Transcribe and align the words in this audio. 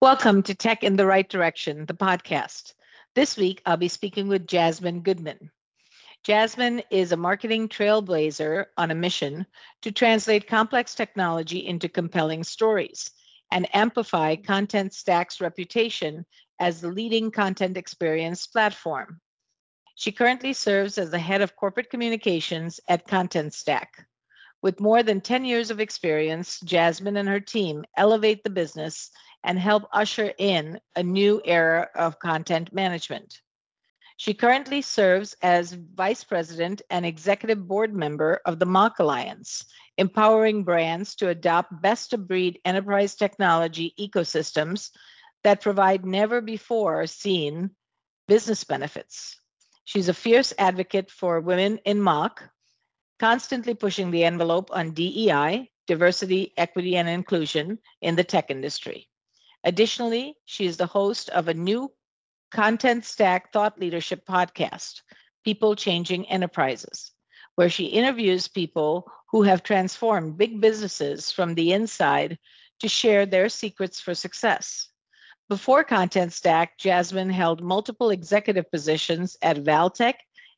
Welcome 0.00 0.44
to 0.44 0.54
Tech 0.54 0.84
in 0.84 0.94
the 0.94 1.06
Right 1.06 1.28
Direction, 1.28 1.84
the 1.84 1.92
podcast. 1.92 2.74
This 3.16 3.36
week, 3.36 3.60
I'll 3.66 3.76
be 3.76 3.88
speaking 3.88 4.28
with 4.28 4.46
Jasmin 4.46 5.02
Guthmann. 5.02 5.50
Jasmin 6.22 6.82
is 6.88 7.10
a 7.10 7.16
marketing 7.16 7.68
trailblazer 7.68 8.66
on 8.76 8.92
a 8.92 8.94
mission 8.94 9.44
to 9.82 9.90
translate 9.90 10.46
complex 10.46 10.94
technology 10.94 11.66
into 11.66 11.88
compelling 11.88 12.44
stories 12.44 13.10
and 13.50 13.74
amplify 13.74 14.36
Contentstack's 14.36 15.40
reputation 15.40 16.24
as 16.60 16.80
the 16.80 16.92
leading 16.92 17.32
content 17.32 17.76
experience 17.76 18.46
platform. 18.46 19.20
She 19.96 20.12
currently 20.12 20.52
serves 20.52 20.98
as 20.98 21.10
the 21.10 21.18
head 21.18 21.40
of 21.40 21.56
corporate 21.56 21.90
communications 21.90 22.78
at 22.88 23.08
Contentstack. 23.08 23.88
With 24.60 24.80
more 24.80 25.02
than 25.02 25.20
10 25.20 25.44
years 25.44 25.70
of 25.70 25.80
experience, 25.80 26.60
Jasmin 26.60 27.16
and 27.16 27.28
her 27.28 27.40
team 27.40 27.84
elevate 27.96 28.44
the 28.44 28.50
business 28.50 29.10
and 29.48 29.58
help 29.58 29.88
usher 29.92 30.30
in 30.36 30.78
a 30.94 31.02
new 31.02 31.40
era 31.42 31.88
of 31.94 32.18
content 32.18 32.70
management. 32.70 33.40
She 34.18 34.34
currently 34.34 34.82
serves 34.82 35.34
as 35.40 35.72
Vice 35.72 36.22
President 36.22 36.82
and 36.90 37.06
Executive 37.06 37.66
Board 37.66 37.94
Member 37.94 38.42
of 38.44 38.58
the 38.58 38.66
MACH 38.66 38.98
Alliance, 38.98 39.64
empowering 39.96 40.64
brands 40.64 41.14
to 41.16 41.30
adopt 41.30 41.80
best 41.80 42.12
of 42.12 42.28
breed 42.28 42.60
enterprise 42.66 43.14
technology 43.14 43.94
ecosystems 43.98 44.90
that 45.44 45.62
provide 45.62 46.04
never 46.04 46.42
before 46.42 47.06
seen 47.06 47.70
business 48.26 48.64
benefits. 48.64 49.40
She's 49.84 50.10
a 50.10 50.14
fierce 50.14 50.52
advocate 50.58 51.10
for 51.10 51.40
women 51.40 51.78
in 51.86 52.02
MACH, 52.02 52.42
constantly 53.18 53.72
pushing 53.72 54.10
the 54.10 54.24
envelope 54.24 54.68
on 54.72 54.92
DEI, 54.92 55.70
diversity, 55.86 56.52
equity, 56.58 56.96
and 56.96 57.08
inclusion 57.08 57.78
in 58.02 58.14
the 58.14 58.24
tech 58.24 58.50
industry. 58.50 59.07
Additionally, 59.68 60.34
she 60.46 60.64
is 60.64 60.78
the 60.78 60.86
host 60.86 61.28
of 61.28 61.46
a 61.46 61.52
new 61.52 61.92
Contentstack 62.54 63.52
thought 63.52 63.78
leadership 63.78 64.24
podcast, 64.24 65.02
People 65.44 65.76
Changing 65.76 66.26
Enterprises, 66.26 67.12
where 67.54 67.68
she 67.68 67.84
interviews 67.84 68.48
people 68.48 69.12
who 69.30 69.42
have 69.42 69.62
transformed 69.62 70.38
big 70.38 70.58
businesses 70.58 71.30
from 71.30 71.54
the 71.54 71.74
inside 71.74 72.38
to 72.80 72.88
share 72.88 73.26
their 73.26 73.50
secrets 73.50 74.00
for 74.00 74.14
success. 74.14 74.88
Before 75.50 75.84
Content 75.84 76.32
Stack, 76.32 76.78
Jasmin 76.78 77.28
held 77.28 77.62
multiple 77.62 78.08
executive 78.08 78.70
positions 78.70 79.36
at 79.42 79.58
Valtech 79.58 80.14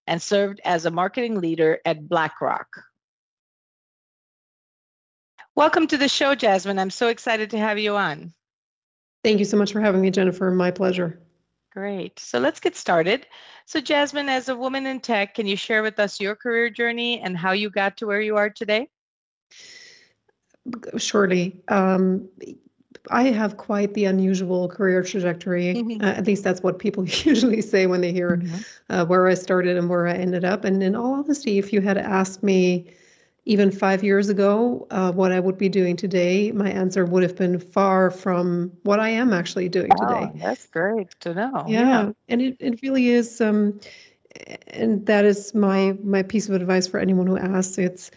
and 0.07 0.23
served 0.23 0.61
as 0.65 0.87
a 0.87 0.91
marketing 0.93 1.41
leader 1.41 1.81
at 1.85 2.09
BlackRock. 2.09 2.69
Welcome 5.57 5.89
to 5.89 5.97
the 5.97 6.09
show, 6.09 6.37
Jasmin. 6.37 6.79
I'm 6.79 6.91
so 6.91 7.09
excited 7.09 7.51
to 7.51 7.59
have 7.59 7.77
you 7.77 7.97
on. 7.97 8.35
Thank 9.23 9.39
you 9.39 9.45
so 9.45 9.57
much 9.57 9.73
for 9.73 9.81
having 9.81 10.01
me, 10.01 10.11
Jennifer. 10.11 10.51
My 10.51 10.71
pleasure. 10.71 11.21
Great. 11.73 12.19
So 12.19 12.39
let's 12.39 12.61
get 12.61 12.75
started. 12.75 13.27
So, 13.67 13.81
Jasmin, 13.81 14.29
as 14.29 14.49
a 14.49 14.57
woman 14.57 14.87
in 14.87 15.01
tech, 15.01 15.35
can 15.35 15.47
you 15.47 15.57
share 15.57 15.83
with 15.83 15.99
us 16.01 16.21
your 16.21 16.35
career 16.35 16.69
journey 16.69 17.21
and 17.21 17.37
how 17.37 17.53
you 17.53 17.71
got 17.71 17.99
to 17.99 18.07
where 18.07 18.21
you 18.21 18.37
are 18.37 18.51
today? 18.51 18.89
Surely. 20.97 21.63
Um, 21.69 22.29
I 23.09 23.25
have 23.25 23.57
quite 23.57 23.95
the 23.95 24.07
unusual 24.07 24.69
career 24.69 25.03
trajectory. 25.03 25.75
Mm-hmm. 25.75 26.05
Uh, 26.05 26.09
at 26.09 26.27
least 26.27 26.43
that's 26.43 26.63
what 26.63 26.79
people 26.79 27.05
usually 27.09 27.63
say 27.63 27.87
when 27.87 28.01
they 28.01 28.13
hear 28.13 28.39
mm-hmm. 28.39 28.59
uh, 28.89 29.05
where 29.05 29.29
I 29.29 29.35
started 29.35 29.77
and 29.77 29.89
where 29.89 30.09
I 30.09 30.15
ended 30.15 30.45
up. 30.45 30.65
And 30.65 30.83
in 30.83 30.97
all 30.97 31.15
honesty, 31.15 31.59
if 31.59 31.73
you 31.73 31.81
had 31.81 31.99
asked 31.99 32.43
me 32.43 32.93
even 33.51 33.73
five 33.73 34.05
years 34.05 34.29
ago 34.29 34.87
uh, 34.93 35.11
what 35.11 35.33
I 35.33 35.41
would 35.41 35.59
be 35.59 35.69
doing 35.69 35.97
today, 35.97 36.53
my 36.53 36.71
answer 36.71 37.05
would 37.05 37.25
have 37.25 37.35
been 37.35 37.59
far 37.59 38.13
from 38.13 38.71
what 38.85 39.01
I 39.01 39.09
am 39.09 39.33
actually 39.33 39.69
doing 39.69 39.91
wow, 39.99 40.07
today. 40.07 40.41
That's 40.41 40.67
great 40.67 41.11
to 41.23 41.35
know. 41.35 41.65
Yeah, 41.67 41.81
yeah. 41.81 42.13
and 42.29 42.41
it, 42.41 42.57
it 42.61 42.81
really 42.81 43.09
is. 43.09 43.41
Um, 43.41 43.81
and 44.69 45.05
that 45.07 45.25
is 45.25 45.53
my 45.53 45.99
my 46.05 46.23
piece 46.23 46.49
of 46.49 46.55
advice 46.55 46.87
for 46.87 47.01
anyone 47.01 47.27
who 47.27 47.37
asks. 47.37 47.77
It's 47.77 48.13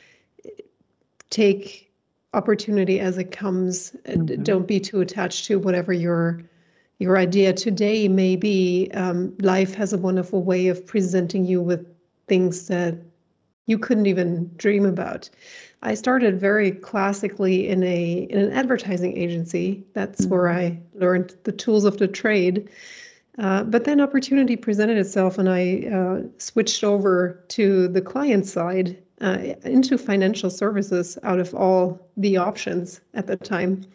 take 1.31 1.91
opportunity 2.35 2.99
as 2.99 3.17
it 3.17 3.31
comes. 3.31 3.95
Mm-hmm. 4.05 4.43
Don't 4.43 4.67
be 4.67 4.79
too 4.79 5.01
attached 5.01 5.45
to 5.45 5.57
whatever 5.57 5.91
your 5.91 6.43
your 6.99 7.17
idea 7.17 7.53
today 7.53 8.07
may 8.07 8.35
be. 8.35 8.87
Um, 8.93 9.35
life 9.39 9.73
has 9.73 9.93
a 9.93 9.97
wonderful 9.97 10.43
way 10.43 10.67
of 10.67 10.85
presenting 10.85 11.43
you 11.43 11.59
with 11.59 11.87
things 12.27 12.67
that 12.67 12.99
you 13.65 13.77
couldn't 13.77 14.07
even 14.07 14.51
dream 14.57 14.85
about. 14.85 15.29
I 15.81 15.95
started 15.95 16.39
very 16.39 16.71
classically 16.71 17.67
in 17.67 17.83
a 17.83 18.27
in 18.29 18.39
an 18.39 18.51
advertising 18.53 19.17
agency. 19.17 19.83
That's 19.93 20.21
mm-hmm. 20.21 20.31
where 20.31 20.49
I 20.49 20.79
learned 20.93 21.35
the 21.43 21.51
tools 21.51 21.85
of 21.85 21.97
the 21.97 22.07
trade. 22.07 22.69
Uh, 23.39 23.63
but 23.63 23.83
then 23.83 23.99
opportunity 23.99 24.55
presented 24.55 24.97
itself, 24.97 25.37
and 25.37 25.49
I 25.49 25.89
uh, 25.91 26.27
switched 26.37 26.83
over 26.83 27.43
to 27.49 27.87
the 27.87 28.01
client 28.01 28.45
side 28.45 29.01
uh, 29.21 29.55
into 29.63 29.97
financial 29.97 30.51
services 30.51 31.17
out 31.23 31.39
of 31.39 31.53
all 31.55 31.99
the 32.15 32.37
options 32.37 33.01
at 33.15 33.25
the 33.25 33.35
time, 33.35 33.85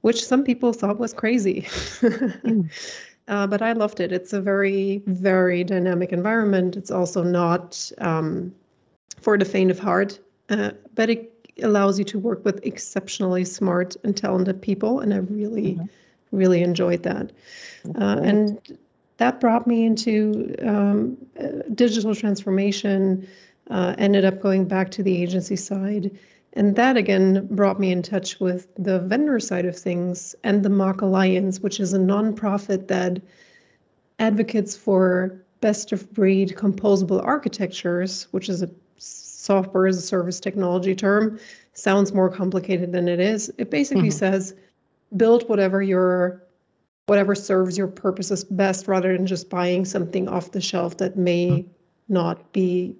which 0.00 0.24
some 0.24 0.42
people 0.42 0.72
thought 0.72 0.98
was 0.98 1.12
crazy. 1.12 1.62
mm. 1.62 2.68
uh, 3.28 3.46
but 3.46 3.62
I 3.62 3.72
loved 3.72 4.00
it. 4.00 4.10
It's 4.10 4.32
a 4.32 4.40
very, 4.40 5.02
very 5.06 5.62
dynamic 5.62 6.12
environment. 6.12 6.76
It's 6.76 6.90
also 6.90 7.22
not 7.22 7.90
um, 7.98 8.52
for 9.22 9.38
the 9.38 9.44
faint 9.44 9.70
of 9.70 9.78
heart, 9.78 10.18
uh, 10.50 10.72
but 10.94 11.08
it 11.08 11.32
allows 11.62 11.98
you 11.98 12.04
to 12.04 12.18
work 12.18 12.44
with 12.44 12.64
exceptionally 12.64 13.44
smart 13.44 13.96
and 14.04 14.16
talented 14.16 14.60
people. 14.60 15.00
And 15.00 15.14
I 15.14 15.18
really, 15.18 15.74
mm-hmm. 15.74 15.86
really 16.32 16.62
enjoyed 16.62 17.02
that. 17.04 17.32
Uh, 17.96 18.20
and 18.22 18.78
that 19.18 19.40
brought 19.40 19.66
me 19.66 19.84
into 19.84 20.54
um, 20.62 21.16
uh, 21.38 21.62
digital 21.74 22.14
transformation 22.14 23.26
uh, 23.70 23.94
ended 23.98 24.24
up 24.24 24.40
going 24.40 24.66
back 24.66 24.90
to 24.90 25.02
the 25.02 25.22
agency 25.22 25.56
side. 25.56 26.10
And 26.54 26.76
that 26.76 26.96
again 26.96 27.46
brought 27.50 27.80
me 27.80 27.92
in 27.92 28.02
touch 28.02 28.38
with 28.40 28.68
the 28.76 28.98
vendor 28.98 29.40
side 29.40 29.64
of 29.64 29.76
things 29.76 30.34
and 30.44 30.62
the 30.62 30.68
MACH 30.68 31.00
Alliance, 31.00 31.60
which 31.60 31.80
is 31.80 31.94
a 31.94 31.98
nonprofit 31.98 32.88
that 32.88 33.22
advocates 34.18 34.76
for 34.76 35.40
best 35.60 35.92
of 35.92 36.12
breed 36.12 36.54
composable 36.56 37.24
architectures, 37.24 38.26
which 38.32 38.48
is 38.48 38.62
a 38.62 38.70
software 39.42 39.86
as 39.86 39.96
a 39.98 40.00
service 40.02 40.38
technology 40.38 40.94
term. 40.94 41.38
Sounds 41.72 42.12
more 42.12 42.30
complicated 42.30 42.92
than 42.92 43.08
it 43.08 43.18
is. 43.18 43.52
It 43.58 43.70
basically 43.70 44.08
mm-hmm. 44.08 44.18
says 44.18 44.54
build 45.16 45.48
whatever 45.48 45.82
your 45.82 46.42
whatever 47.06 47.34
serves 47.34 47.76
your 47.76 47.88
purposes 47.88 48.44
best 48.44 48.86
rather 48.86 49.12
than 49.12 49.26
just 49.26 49.50
buying 49.50 49.84
something 49.84 50.28
off 50.28 50.52
the 50.52 50.60
shelf 50.60 50.96
that 50.98 51.16
may 51.16 51.48
mm-hmm. 51.48 51.68
not 52.08 52.52
be 52.52 52.96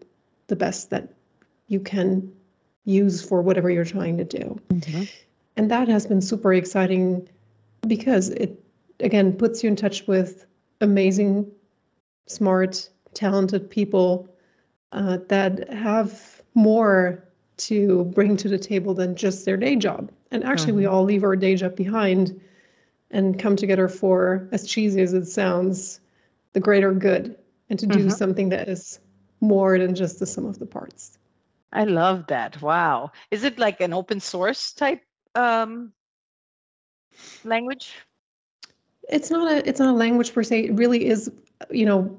the 0.49 0.57
best 0.57 0.91
that 0.91 1.09
you 1.69 1.79
can 1.79 2.31
use 2.85 3.23
for 3.23 3.41
whatever 3.41 3.71
you're 3.71 3.85
trying 3.85 4.19
to 4.19 4.25
do. 4.25 4.61
Mm-hmm. 4.71 5.05
And 5.57 5.71
that 5.71 5.87
has 5.87 6.07
been 6.07 6.21
super 6.21 6.53
exciting 6.53 7.29
because 7.87 8.31
it, 8.31 8.61
again, 8.99 9.33
puts 9.33 9.63
you 9.63 9.69
in 9.69 9.77
touch 9.77 10.07
with 10.09 10.45
amazing, 10.81 11.51
smart, 12.27 12.91
talented 13.15 13.71
people 13.71 14.29
uh, 14.93 15.19
that 15.29 15.73
have 15.73 16.43
more 16.55 17.23
to 17.57 18.05
bring 18.15 18.37
to 18.37 18.49
the 18.49 18.59
table 18.59 18.95
than 18.95 19.15
just 19.15 19.45
their 19.45 19.57
day 19.57 19.77
job. 19.77 20.11
And 20.31 20.45
actually, 20.45 20.73
mm-hmm. 20.73 20.79
we 20.79 20.87
all 20.87 21.05
leave 21.05 21.25
our 21.25 21.37
day 21.37 21.57
job 21.57 21.77
behind 21.77 22.41
and 23.11 23.39
come 23.39 23.57
together 23.57 23.89
for, 23.89 24.49
as 24.53 24.67
cheesy 24.67 25.03
as 25.03 25.13
it 25.13 25.27
sounds, 25.27 26.01
the 26.55 26.61
greater 26.61 26.93
good 26.93 27.37
and 27.69 27.79
to 27.79 27.87
do 27.87 28.01
mm-hmm. 28.01 28.09
something 28.11 28.49
that 28.51 28.69
is 28.69 29.01
more 29.41 29.79
than 29.79 29.95
just 29.95 30.19
the 30.19 30.27
sum 30.27 30.47
of 30.47 30.59
the 30.59 30.67
parts. 30.67 31.19
I 31.73 31.85
love 31.85 32.27
that. 32.29 32.61
Wow. 32.61 33.13
Is 33.31 33.45
it 33.45 33.59
like 33.59 33.81
an 33.81 33.93
open 33.93 34.21
source 34.21 34.73
type 34.73 35.01
um, 35.35 35.93
language? 37.45 37.95
It's 39.09 39.31
not 39.31 39.50
a 39.50 39.69
it's 39.69 39.81
not 39.81 39.95
a 39.95 39.97
language 39.97 40.33
per 40.33 40.43
se. 40.43 40.67
It 40.67 40.75
really 40.75 41.06
is, 41.06 41.31
you 41.71 41.87
know, 41.87 42.17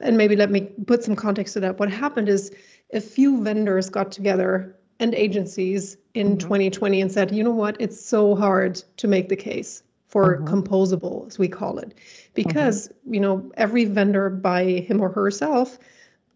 and 0.00 0.16
maybe 0.16 0.36
let 0.36 0.50
me 0.50 0.62
put 0.86 1.04
some 1.04 1.16
context 1.16 1.54
to 1.54 1.60
that. 1.60 1.78
What 1.78 1.90
happened 1.90 2.28
is 2.28 2.54
a 2.92 3.00
few 3.00 3.42
vendors 3.42 3.90
got 3.90 4.12
together 4.12 4.76
and 5.00 5.14
agencies 5.14 5.96
in 6.14 6.28
mm-hmm. 6.28 6.38
2020 6.38 7.00
and 7.00 7.12
said, 7.12 7.34
you 7.34 7.42
know 7.42 7.50
what, 7.50 7.76
it's 7.80 8.04
so 8.04 8.34
hard 8.34 8.82
to 8.98 9.08
make 9.08 9.28
the 9.28 9.36
case 9.36 9.82
for 10.06 10.36
mm-hmm. 10.36 10.46
composable, 10.46 11.26
as 11.26 11.38
we 11.38 11.48
call 11.48 11.78
it, 11.78 11.94
because 12.34 12.88
mm-hmm. 12.88 13.14
you 13.14 13.20
know 13.20 13.50
every 13.56 13.86
vendor 13.86 14.28
by 14.28 14.64
him 14.64 15.00
or 15.00 15.08
herself 15.08 15.78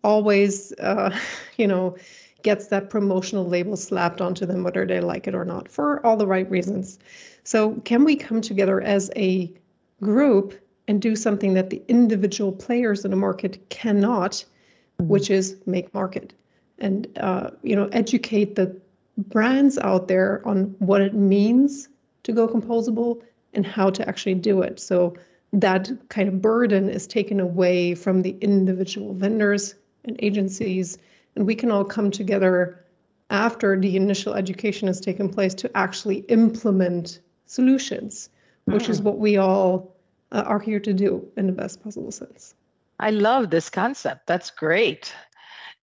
always, 0.02 0.72
uh, 0.80 1.16
you 1.56 1.66
know, 1.66 1.96
gets 2.42 2.68
that 2.68 2.88
promotional 2.88 3.46
label 3.46 3.76
slapped 3.76 4.20
onto 4.20 4.46
them, 4.46 4.62
whether 4.62 4.86
they 4.86 5.00
like 5.00 5.26
it 5.26 5.34
or 5.34 5.44
not, 5.44 5.68
for 5.68 6.04
all 6.06 6.16
the 6.16 6.26
right 6.26 6.48
reasons. 6.50 6.98
So, 7.44 7.74
can 7.84 8.04
we 8.04 8.16
come 8.16 8.40
together 8.40 8.80
as 8.80 9.10
a 9.16 9.52
group 10.00 10.54
and 10.88 11.02
do 11.02 11.16
something 11.16 11.54
that 11.54 11.70
the 11.70 11.82
individual 11.88 12.52
players 12.52 13.04
in 13.04 13.12
a 13.12 13.16
market 13.16 13.68
cannot, 13.70 14.32
mm-hmm. 14.32 15.08
which 15.08 15.30
is 15.30 15.56
make 15.66 15.92
market 15.92 16.32
and 16.78 17.06
uh, 17.18 17.50
you 17.62 17.74
know 17.74 17.88
educate 17.92 18.54
the 18.54 18.76
brands 19.16 19.78
out 19.78 20.08
there 20.08 20.42
on 20.46 20.74
what 20.78 21.00
it 21.00 21.14
means 21.14 21.88
to 22.22 22.32
go 22.32 22.46
composable 22.46 23.22
and 23.54 23.66
how 23.66 23.88
to 23.88 24.06
actually 24.06 24.34
do 24.34 24.60
it. 24.60 24.78
So 24.78 25.16
that 25.52 25.90
kind 26.08 26.28
of 26.28 26.42
burden 26.42 26.90
is 26.90 27.06
taken 27.06 27.40
away 27.40 27.94
from 27.94 28.22
the 28.22 28.36
individual 28.40 29.14
vendors 29.14 29.74
and 30.04 30.16
agencies, 30.18 30.98
and 31.34 31.46
we 31.46 31.54
can 31.54 31.70
all 31.70 31.84
come 31.84 32.10
together 32.10 32.84
after 33.30 33.78
the 33.78 33.96
initial 33.96 34.34
education 34.34 34.86
has 34.86 35.00
taken 35.00 35.28
place 35.28 35.54
to 35.54 35.76
actually 35.76 36.18
implement 36.28 37.20
solutions, 37.46 38.28
which 38.66 38.88
is 38.88 39.00
Mm. 39.00 39.04
what 39.04 39.18
we 39.18 39.36
all 39.36 39.95
uh, 40.32 40.44
are 40.46 40.58
here 40.58 40.80
to 40.80 40.92
do 40.92 41.26
in 41.36 41.46
the 41.46 41.52
best 41.52 41.82
possible 41.82 42.10
sense. 42.10 42.54
I 42.98 43.10
love 43.10 43.50
this 43.50 43.68
concept. 43.70 44.26
That's 44.26 44.50
great. 44.50 45.12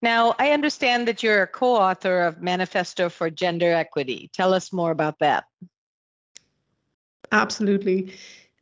Now, 0.02 0.34
I 0.38 0.50
understand 0.50 1.08
that 1.08 1.22
you're 1.22 1.42
a 1.42 1.46
co 1.46 1.76
author 1.76 2.22
of 2.22 2.42
Manifesto 2.42 3.08
for 3.08 3.30
Gender 3.30 3.72
Equity. 3.72 4.30
Tell 4.32 4.52
us 4.52 4.72
more 4.72 4.90
about 4.90 5.18
that. 5.20 5.44
Absolutely. 7.32 8.12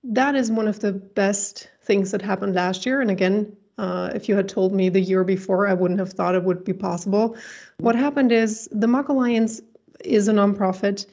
That 0.05 0.35
is 0.35 0.51
one 0.51 0.69
of 0.69 0.81
the 0.81 0.93
best 0.93 1.69
things 1.83 2.11
that 2.11 2.23
happened 2.23 2.55
last 2.55 2.87
year. 2.87 3.01
And 3.01 3.11
again, 3.11 3.57
uh, 3.79 4.11
if 4.15 4.29
you 4.29 4.37
had 4.37 4.49
told 4.49 4.73
me 4.73 4.89
the 4.89 5.01
year 5.01 5.25
before, 5.25 5.67
I 5.67 5.75
wouldn't 5.75 6.01
have 6.01 6.13
thought 6.13 6.35
it 6.35 6.45
would 6.45 6.65
be 6.65 6.73
possible. 6.73 7.37
What 7.79 7.97
happened 7.97 8.31
is 8.31 8.69
the 8.71 8.87
MACH 8.87 9.09
Alliance 9.09 9.61
is 10.05 10.29
a 10.29 10.33
nonprofit. 10.33 11.07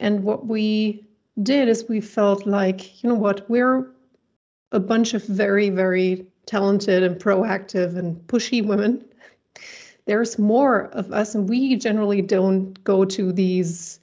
And 0.00 0.24
what 0.24 0.46
we 0.46 1.06
did 1.42 1.68
is 1.68 1.88
we 1.88 2.00
felt 2.00 2.46
like, 2.46 3.02
you 3.02 3.08
know 3.08 3.14
what, 3.16 3.48
we're 3.48 3.86
a 4.76 4.80
bunch 4.80 5.14
of 5.14 5.24
very, 5.24 5.70
very 5.70 6.26
talented 6.44 7.02
and 7.02 7.16
proactive 7.16 7.96
and 7.96 8.16
pushy 8.28 8.64
women. 8.64 9.04
There's 10.04 10.38
more 10.38 10.84
of 10.92 11.10
us, 11.12 11.34
and 11.34 11.48
we 11.48 11.76
generally 11.76 12.22
don't 12.22 12.82
go 12.84 13.04
to 13.06 13.32
these. 13.32 13.98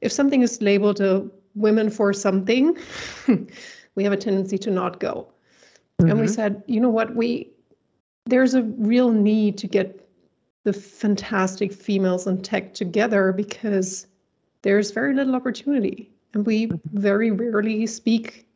If 0.00 0.12
something 0.12 0.40
is 0.40 0.62
labeled 0.62 1.00
a 1.00 1.28
women 1.54 1.90
for 1.90 2.12
something, 2.14 2.78
we 3.94 4.04
have 4.04 4.12
a 4.12 4.16
tendency 4.16 4.56
to 4.58 4.70
not 4.70 5.00
go. 5.00 5.26
And 5.98 6.18
we 6.18 6.26
Mhm. 6.26 6.34
said, 6.34 6.62
you 6.66 6.80
know 6.80 6.88
what, 6.88 7.14
we 7.14 7.50
there's 8.26 8.54
a 8.54 8.62
real 8.62 9.10
need 9.10 9.58
to 9.58 9.66
get 9.66 10.08
the 10.62 10.72
fantastic 10.72 11.72
females 11.72 12.26
in 12.28 12.40
tech 12.40 12.72
together 12.72 13.32
because 13.32 14.06
there's 14.62 14.92
very 14.92 15.12
little 15.12 15.34
opportunity. 15.34 16.08
And 16.34 16.46
we 16.46 16.70
very 16.92 17.32
rarely 17.32 17.84
speak 17.86 18.46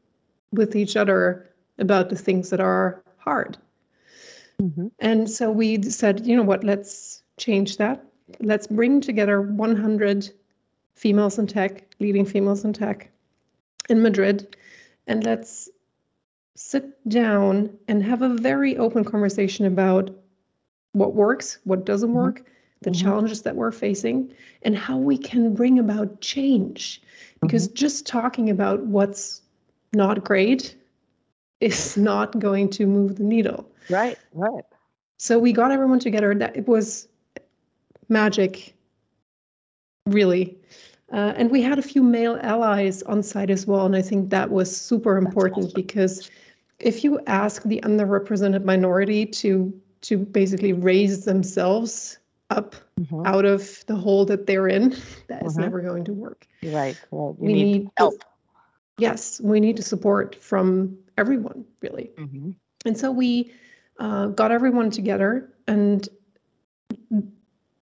with 0.52 0.76
each 0.76 0.96
other 0.96 1.50
about 1.78 2.08
the 2.08 2.16
things 2.16 2.50
that 2.50 2.60
are 2.60 3.02
hard. 3.18 3.58
Mhm. 4.62 4.90
And 4.98 5.28
so 5.28 5.50
we 5.50 5.82
said, 5.82 6.26
you 6.26 6.36
know 6.36 6.42
what, 6.42 6.64
let's 6.64 7.22
change 7.36 7.76
that. 7.76 8.04
Let's 8.40 8.66
bring 8.66 9.00
together 9.00 9.42
100 9.42 10.30
females 10.94 11.38
in 11.38 11.46
tech, 11.46 11.84
leading 12.00 12.24
females 12.24 12.64
in 12.64 12.72
tech 12.72 13.10
in 13.88 14.02
Madrid, 14.02 14.56
and 15.06 15.24
let's 15.24 15.68
sit 16.54 17.08
down 17.08 17.70
and 17.86 18.02
have 18.02 18.22
a 18.22 18.34
very 18.34 18.76
open 18.78 19.04
conversation 19.04 19.66
about 19.66 20.10
what 20.92 21.14
works, 21.14 21.58
what 21.64 21.84
doesn't 21.84 22.10
Mhm. 22.10 22.14
work, 22.14 22.50
the 22.80 22.90
Mhm. 22.90 23.00
challenges 23.02 23.42
that 23.42 23.54
we're 23.56 23.70
facing, 23.70 24.32
and 24.62 24.76
how 24.76 24.96
we 24.96 25.18
can 25.18 25.54
bring 25.54 25.78
about 25.78 26.20
change. 26.20 27.02
Because 27.42 27.68
just 27.68 28.06
talking 28.06 28.48
about 28.48 28.86
what's 28.86 29.42
not 29.92 30.24
great 30.24 30.74
is 31.66 31.96
not 31.96 32.38
going 32.38 32.70
to 32.70 32.86
move 32.86 33.16
the 33.16 33.24
needle. 33.24 33.68
Right, 33.88 34.18
right. 34.32 34.64
So 35.18 35.38
we 35.38 35.52
got 35.52 35.70
everyone 35.70 35.98
together. 35.98 36.34
That 36.34 36.56
it 36.56 36.66
was 36.68 37.08
magic, 38.08 38.74
really. 40.06 40.58
Uh, 41.12 41.32
and 41.36 41.50
we 41.50 41.62
had 41.62 41.78
a 41.78 41.82
few 41.82 42.02
male 42.02 42.38
allies 42.42 43.02
on 43.04 43.22
site 43.22 43.50
as 43.50 43.66
well, 43.66 43.86
and 43.86 43.94
I 43.94 44.02
think 44.02 44.30
that 44.30 44.50
was 44.50 44.74
super 44.76 45.16
important 45.16 45.72
because 45.74 46.30
if 46.80 47.04
you 47.04 47.20
ask 47.26 47.62
the 47.62 47.80
underrepresented 47.84 48.64
minority 48.64 49.24
to 49.26 49.72
to 50.02 50.18
basically 50.18 50.72
raise 50.72 51.24
themselves 51.24 52.18
up 52.50 52.76
Mhm. 53.00 53.26
out 53.26 53.44
of 53.44 53.84
the 53.86 53.96
hole 53.96 54.24
that 54.26 54.46
they're 54.46 54.68
in, 54.68 54.90
that 55.28 55.42
is 55.44 55.56
Mhm. 55.56 55.60
never 55.60 55.80
going 55.80 56.04
to 56.04 56.12
work. 56.12 56.46
Right, 56.62 56.96
Well, 57.10 57.36
You 57.40 57.46
We 57.46 57.52
need, 57.54 57.78
need 57.78 57.90
help. 57.96 58.14
Yes, 58.98 59.40
we 59.40 59.60
need 59.60 59.76
to 59.76 59.82
support 59.82 60.36
from 60.42 60.96
everyone, 61.18 61.64
really. 61.82 62.10
Mhm. 62.16 62.54
And 62.84 62.96
so 62.96 63.10
we 63.10 63.52
uh, 63.98 64.28
got 64.28 64.52
everyone 64.52 64.90
together 64.90 65.52
and 65.66 66.08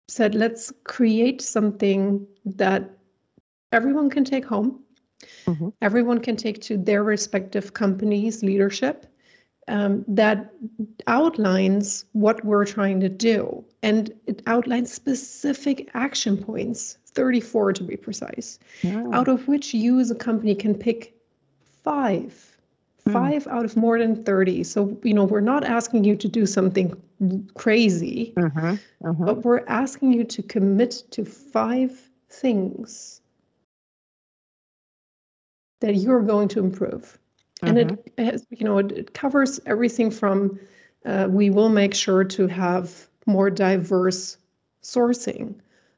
said, 0.08 0.34
let's 0.34 0.72
create 0.84 1.40
something 1.42 2.26
that 2.44 2.90
everyone 3.72 4.10
can 4.10 4.24
take 4.24 4.44
home. 4.44 4.80
Mhm. 5.46 5.72
Everyone 5.82 6.20
can 6.20 6.36
take 6.36 6.60
to 6.62 6.76
their 6.76 7.02
respective 7.02 7.72
companies' 7.74 8.42
leadership 8.42 9.06
um, 9.68 10.04
that 10.08 10.52
outlines 11.06 12.04
what 12.12 12.44
we're 12.44 12.64
trying 12.64 13.00
to 13.00 13.08
do. 13.08 13.64
And 13.82 14.12
it 14.26 14.42
outlines 14.46 14.92
specific 14.92 15.90
action 15.94 16.36
points, 16.36 16.98
34 17.16 17.72
to 17.72 17.82
be 17.82 17.96
precise 17.96 18.58
out 19.12 19.26
of 19.26 19.48
which 19.48 19.74
you 19.74 19.98
as 19.98 20.10
a 20.10 20.14
company 20.14 20.54
can 20.54 20.74
pick 20.74 21.14
five 21.82 22.52
Mm. 23.06 23.12
five 23.12 23.46
out 23.46 23.64
of 23.64 23.76
more 23.76 23.98
than 24.00 24.24
30 24.24 24.64
so 24.64 24.98
you 25.04 25.14
know 25.14 25.22
we're 25.22 25.40
not 25.54 25.62
asking 25.62 26.02
you 26.02 26.16
to 26.16 26.26
do 26.28 26.44
something 26.44 26.92
crazy 27.54 28.34
Mhm. 28.36 28.80
Mhm. 29.00 29.26
but 29.26 29.44
we're 29.44 29.64
asking 29.68 30.12
you 30.12 30.24
to 30.24 30.42
commit 30.42 31.04
to 31.12 31.24
five 31.24 31.92
things 32.28 33.20
that 35.80 35.94
you're 35.94 36.22
going 36.22 36.48
to 36.48 36.58
improve 36.58 37.16
and 37.62 37.76
Mhm. 37.78 37.98
it 38.16 38.24
has 38.26 38.44
you 38.50 38.64
know 38.64 38.78
it, 38.78 38.90
it 38.92 39.14
covers 39.14 39.60
everything 39.66 40.10
from 40.10 40.58
uh, 41.04 41.28
we 41.30 41.48
will 41.50 41.68
make 41.68 41.94
sure 41.94 42.24
to 42.24 42.48
have 42.48 43.08
more 43.26 43.50
diverse 43.50 44.36
sourcing 44.82 45.54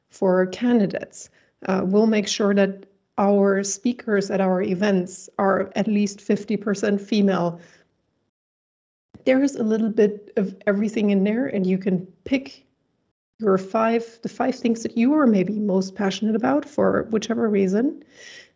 for 0.09 0.45
candidates 0.47 1.29
uh, 1.67 1.81
we'll 1.83 2.07
make 2.07 2.27
sure 2.27 2.53
that 2.53 2.85
our 3.17 3.63
speakers 3.63 4.31
at 4.31 4.39
our 4.39 4.61
events 4.61 5.29
are 5.37 5.71
at 5.75 5.87
least 5.87 6.19
50% 6.19 7.01
female 7.01 7.59
there 9.25 9.43
is 9.43 9.55
a 9.55 9.63
little 9.63 9.89
bit 9.89 10.31
of 10.37 10.55
everything 10.65 11.09
in 11.09 11.23
there 11.23 11.47
and 11.47 11.67
you 11.67 11.77
can 11.77 12.05
pick 12.23 12.65
your 13.39 13.57
five 13.57 14.19
the 14.21 14.29
five 14.29 14.55
things 14.55 14.83
that 14.83 14.97
you 14.97 15.13
are 15.13 15.27
maybe 15.27 15.59
most 15.59 15.95
passionate 15.95 16.35
about 16.35 16.65
for 16.65 17.03
whichever 17.11 17.49
reason 17.49 18.03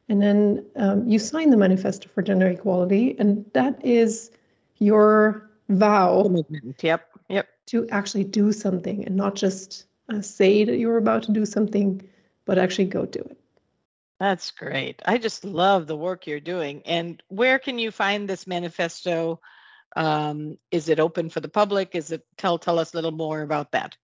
and 0.09 0.21
then 0.21 0.65
um, 0.75 1.07
you 1.07 1.17
sign 1.19 1.49
the 1.49 1.57
manifesto 1.57 2.09
for 2.09 2.21
gender 2.21 2.47
equality 2.47 3.15
and 3.19 3.45
that 3.53 3.83
is 3.85 4.31
your 4.79 5.49
vow 5.69 6.23
Commitment. 6.23 6.83
Yep, 6.83 7.09
yep. 7.29 7.47
to 7.67 7.87
actually 7.89 8.25
do 8.25 8.51
something 8.51 9.05
and 9.05 9.15
not 9.15 9.35
just 9.35 9.85
uh, 10.09 10.21
say 10.21 10.63
that 10.63 10.77
you're 10.77 10.97
about 10.97 11.23
to 11.23 11.31
do 11.31 11.45
something 11.45 12.01
but 12.45 12.57
actually 12.57 12.85
go 12.85 13.05
do 13.05 13.19
it 13.19 13.37
That's 14.19 14.51
great. 14.51 15.01
I 15.05 15.17
just 15.17 15.43
love 15.43 15.87
the 15.87 15.97
work 15.97 16.27
you're 16.27 16.39
doing. 16.39 16.81
And 16.85 17.21
where 17.27 17.59
can 17.59 17.77
you 17.79 17.91
find 17.91 18.27
this 18.29 18.47
manifesto? 18.47 19.41
Um, 19.95 20.57
is 20.71 20.89
it 20.89 20.99
open 20.99 21.29
for 21.29 21.39
the 21.41 21.49
public? 21.49 21.95
Is 21.95 22.11
it 22.11 22.25
tell 22.37 22.57
tell 22.59 22.79
us 22.79 22.93
a 22.93 22.97
little 22.97 23.11
more 23.11 23.41
about 23.41 23.71
that? 23.71 23.97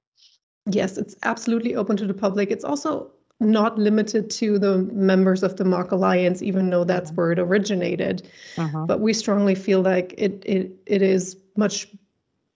Yes, 0.69 0.97
it's 0.97 1.15
absolutely 1.23 1.75
open 1.75 1.97
to 1.97 2.07
the 2.07 2.13
public. 2.13 2.51
It's 2.51 2.63
also 2.63 3.11
not 3.39 3.77
limited 3.79 4.29
to 4.31 4.59
the 4.59 4.77
members 4.79 5.43
of 5.43 5.57
the 5.57 5.65
MACH 5.65 5.91
Alliance, 5.91 6.41
even 6.41 6.69
though 6.69 6.83
that's 6.83 7.11
Mhm. 7.11 7.15
where 7.15 7.31
it 7.31 7.39
originated. 7.39 8.29
Uh-huh. 8.57 8.87
But 8.87 8.99
we 8.99 9.13
strongly 9.13 9.55
feel 9.55 9.81
like 9.81 10.13
it 10.17 10.43
it 10.45 10.71
it 10.85 11.01
is 11.01 11.37
much 11.55 11.87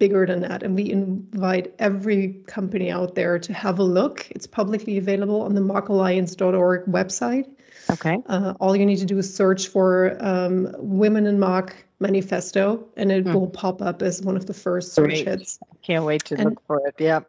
bigger 0.03 0.25
than 0.25 0.41
that, 0.41 0.63
and 0.63 0.75
we 0.75 0.91
invite 0.91 1.73
every 1.79 2.23
company 2.47 2.91
out 2.91 3.15
there 3.15 3.39
to 3.39 3.53
have 3.53 3.79
a 3.79 3.83
look. 3.99 4.27
It's 4.35 4.45
publicly 4.59 4.97
available 4.97 5.41
on 5.47 5.55
the 5.55 5.61
machalliance.org 5.61 6.85
website. 6.87 7.47
Okay. 7.89 8.17
Uh, 8.27 8.53
all 8.59 8.75
you 8.75 8.85
need 8.85 8.97
to 8.97 9.05
do 9.13 9.17
is 9.17 9.33
search 9.33 9.67
for 9.69 10.17
um, 10.19 10.55
"Women 10.77 11.25
in 11.25 11.39
MACH 11.39 11.71
Manifesto," 12.01 12.63
and 12.97 13.11
it 13.13 13.23
Hmm. 13.25 13.33
will 13.33 13.47
pop 13.61 13.81
up 13.81 14.01
as 14.01 14.21
one 14.21 14.35
of 14.35 14.45
the 14.45 14.53
first 14.65 14.91
search 14.93 15.05
Great. 15.23 15.27
hits. 15.27 15.57
Can't 15.87 16.03
wait 16.05 16.25
to 16.25 16.35
And- 16.35 16.45
look 16.49 16.61
for 16.67 16.77
it. 16.87 16.95
Yep. 16.99 17.23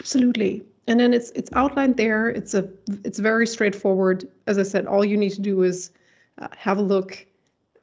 Absolutely. 0.00 0.64
And 0.88 0.98
then 0.98 1.12
it's 1.14 1.30
it's 1.40 1.50
outlined 1.52 1.96
there. 1.96 2.28
It's 2.38 2.54
a 2.54 2.62
it's 3.04 3.20
very 3.30 3.46
straightforward. 3.46 4.18
As 4.50 4.56
I 4.58 4.64
said, 4.72 4.86
all 4.86 5.04
you 5.04 5.16
need 5.24 5.34
to 5.40 5.44
do 5.52 5.62
is 5.62 5.90
uh, 6.42 6.48
have 6.66 6.78
a 6.78 6.82
look, 6.94 7.10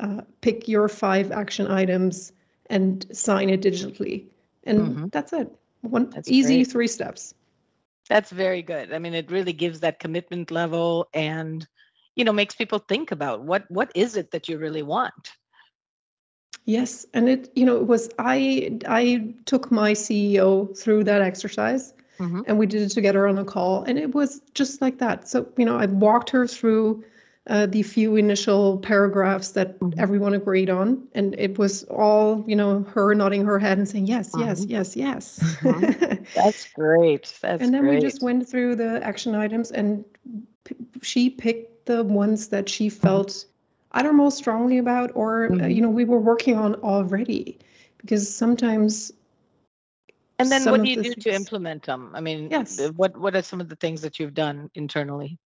uh, 0.01 0.21
pick 0.41 0.67
your 0.67 0.87
five 0.89 1.31
action 1.31 1.67
items, 1.67 2.31
and 2.69 3.05
sign 3.15 3.49
it 3.49 3.61
digitally, 3.61 4.25
and 4.63 4.97
Mhm. 4.97 5.11
that's 5.11 5.33
it. 5.33 5.51
One 5.81 6.09
That's 6.09 6.29
easy 6.29 6.57
great. 6.57 6.67
three 6.71 6.87
steps. 6.87 7.33
That's 8.09 8.31
very 8.31 8.61
good. 8.61 8.93
I 8.93 8.99
mean, 8.99 9.13
it 9.13 9.31
really 9.31 9.53
gives 9.53 9.79
that 9.79 9.99
commitment 9.99 10.51
level 10.51 11.07
and 11.13 11.67
you 12.15 12.23
know 12.23 12.33
makes 12.33 12.55
people 12.55 12.79
think 12.79 13.11
about 13.11 13.41
what 13.43 13.69
what 13.69 13.91
is 13.95 14.15
it 14.15 14.31
that 14.31 14.47
you 14.49 14.57
really 14.57 14.83
want. 14.83 15.31
Yes, 16.65 17.05
and 17.13 17.29
it 17.29 17.51
you 17.55 17.65
know 17.65 17.77
it 17.77 17.87
was 17.87 18.09
I 18.19 18.79
I 18.87 19.33
took 19.45 19.71
my 19.71 19.93
CEO 19.93 20.75
through 20.77 21.03
that 21.05 21.21
exercise. 21.21 21.93
Mhm. 22.19 22.43
and 22.47 22.57
we 22.57 22.65
did 22.65 22.81
it 22.81 22.91
together 22.91 23.27
on 23.27 23.37
a 23.37 23.43
call 23.43 23.83
and 23.83 23.99
it 23.99 24.15
was 24.15 24.41
just 24.53 24.79
like 24.81 24.99
that 24.99 25.27
so 25.27 25.45
you 25.57 25.65
know 25.65 25.75
i 25.77 25.85
walked 25.85 26.29
her 26.29 26.47
through 26.47 27.03
uh, 27.47 27.65
the 27.67 27.83
few 27.83 28.15
initial 28.15 28.77
paragraphs 28.79 29.51
that 29.51 29.77
Mhm. 29.81 29.99
everyone 29.99 30.33
agreed 30.33 30.69
on, 30.69 31.07
and 31.13 31.35
it 31.37 31.57
was 31.57 31.83
all 31.85 32.43
you 32.47 32.55
know 32.55 32.83
her 32.83 33.13
nodding 33.15 33.45
her 33.45 33.59
head 33.59 33.77
and 33.77 33.87
saying 33.87 34.07
yes, 34.07 34.35
yes, 34.35 34.65
Mhm. 34.65 34.69
yes, 34.69 34.95
yes. 34.95 35.57
Mhm. 35.63 35.89
That's 36.35 36.65
great. 36.73 37.37
That's 37.41 37.61
and 37.61 37.73
then 37.73 37.81
great. 37.81 37.95
we 37.95 38.01
just 38.01 38.21
went 38.21 38.47
through 38.47 38.75
the 38.75 39.03
action 39.03 39.35
items, 39.35 39.71
and 39.71 40.03
p- 40.63 40.75
she 41.01 41.29
picked 41.29 41.85
the 41.85 42.03
ones 42.03 42.47
that 42.49 42.69
she 42.69 42.89
Mm-hmm. 43.01 43.01
felt 43.01 43.45
either 43.93 44.13
most 44.13 44.37
strongly 44.37 44.77
about, 44.77 45.11
or 45.15 45.55
uh, 45.61 45.67
Mhm. 45.67 45.75
you 45.75 45.81
know 45.81 45.89
we 45.89 46.05
were 46.05 46.19
working 46.19 46.55
on 46.57 46.75
already, 46.75 47.57
because 47.97 48.33
sometimes 48.33 49.13
and 50.39 50.51
then 50.51 50.61
some 50.61 50.71
what 50.71 50.81
do 50.81 50.89
you 50.89 50.97
do 50.97 51.13
to 51.15 51.33
implement 51.33 51.83
them? 51.83 52.11
I 52.13 52.21
mean, 52.21 52.49
Yes. 52.51 52.79
what 52.95 53.17
what 53.17 53.35
are 53.35 53.41
some 53.41 53.61
of 53.61 53.69
the 53.69 53.75
things 53.75 54.01
that 54.01 54.19
you've 54.19 54.33
done 54.33 54.69
internally? 54.75 55.37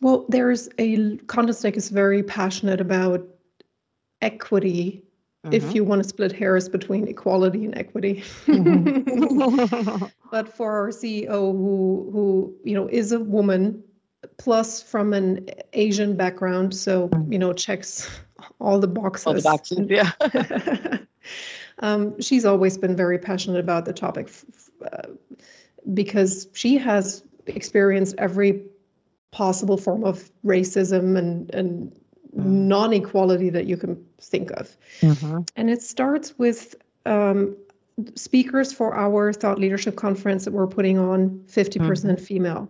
Well, 0.00 0.24
there's 0.28 0.68
a 0.78 1.16
Contentstack 1.26 1.76
is 1.76 1.90
very 1.90 2.22
passionate 2.22 2.80
about 2.80 3.26
equity. 4.22 5.04
If 5.50 5.64
Mhm. 5.64 5.74
you 5.74 5.84
want 5.84 6.02
to 6.02 6.08
split 6.08 6.32
hairs 6.32 6.68
between 6.68 7.08
equality 7.08 7.64
and 7.64 7.76
equity, 7.76 8.22
Mhm. 8.46 10.10
but 10.30 10.48
for 10.54 10.72
our 10.72 10.88
CEO, 10.90 11.52
who 11.52 12.10
who 12.12 12.54
you 12.64 12.74
know 12.74 12.86
is 12.88 13.12
a 13.12 13.20
woman, 13.20 13.82
plus 14.36 14.82
from 14.82 15.14
an 15.14 15.48
Asian 15.72 16.14
background, 16.16 16.74
so 16.74 17.08
Mm. 17.08 17.32
you 17.32 17.38
know 17.38 17.52
checks 17.54 18.06
all 18.60 18.78
the 18.78 18.86
boxes. 18.88 19.26
All 19.26 19.34
the 19.34 19.42
boxes, 19.42 19.86
yeah. 19.88 20.10
um, 21.78 22.20
she's 22.20 22.44
always 22.44 22.76
been 22.76 22.94
very 22.96 23.18
passionate 23.18 23.60
about 23.60 23.84
the 23.86 23.92
topic 23.94 24.26
f- 24.28 24.44
f- 24.52 24.92
uh, 24.92 25.08
because 25.94 26.48
she 26.52 26.76
has 26.76 27.22
experienced 27.46 28.14
every 28.18 28.62
possible 29.30 29.76
form 29.76 30.04
of 30.04 30.30
racism 30.44 31.16
and, 31.16 31.52
and 31.54 31.92
Mm. 32.36 32.44
non-equality 32.44 33.50
that 33.50 33.66
you 33.66 33.76
can 33.76 33.96
think 34.20 34.52
of. 34.52 34.76
Mhm. 35.00 35.48
And 35.56 35.68
it 35.68 35.82
starts 35.82 36.38
with 36.38 36.76
um, 37.06 37.56
speakers 38.14 38.72
for 38.72 38.94
our 38.94 39.32
thought 39.32 39.58
leadership 39.58 39.96
conference 39.96 40.44
that 40.44 40.52
we're 40.52 40.66
putting 40.66 40.98
on 40.98 41.42
50% 41.48 42.20
female. 42.20 42.68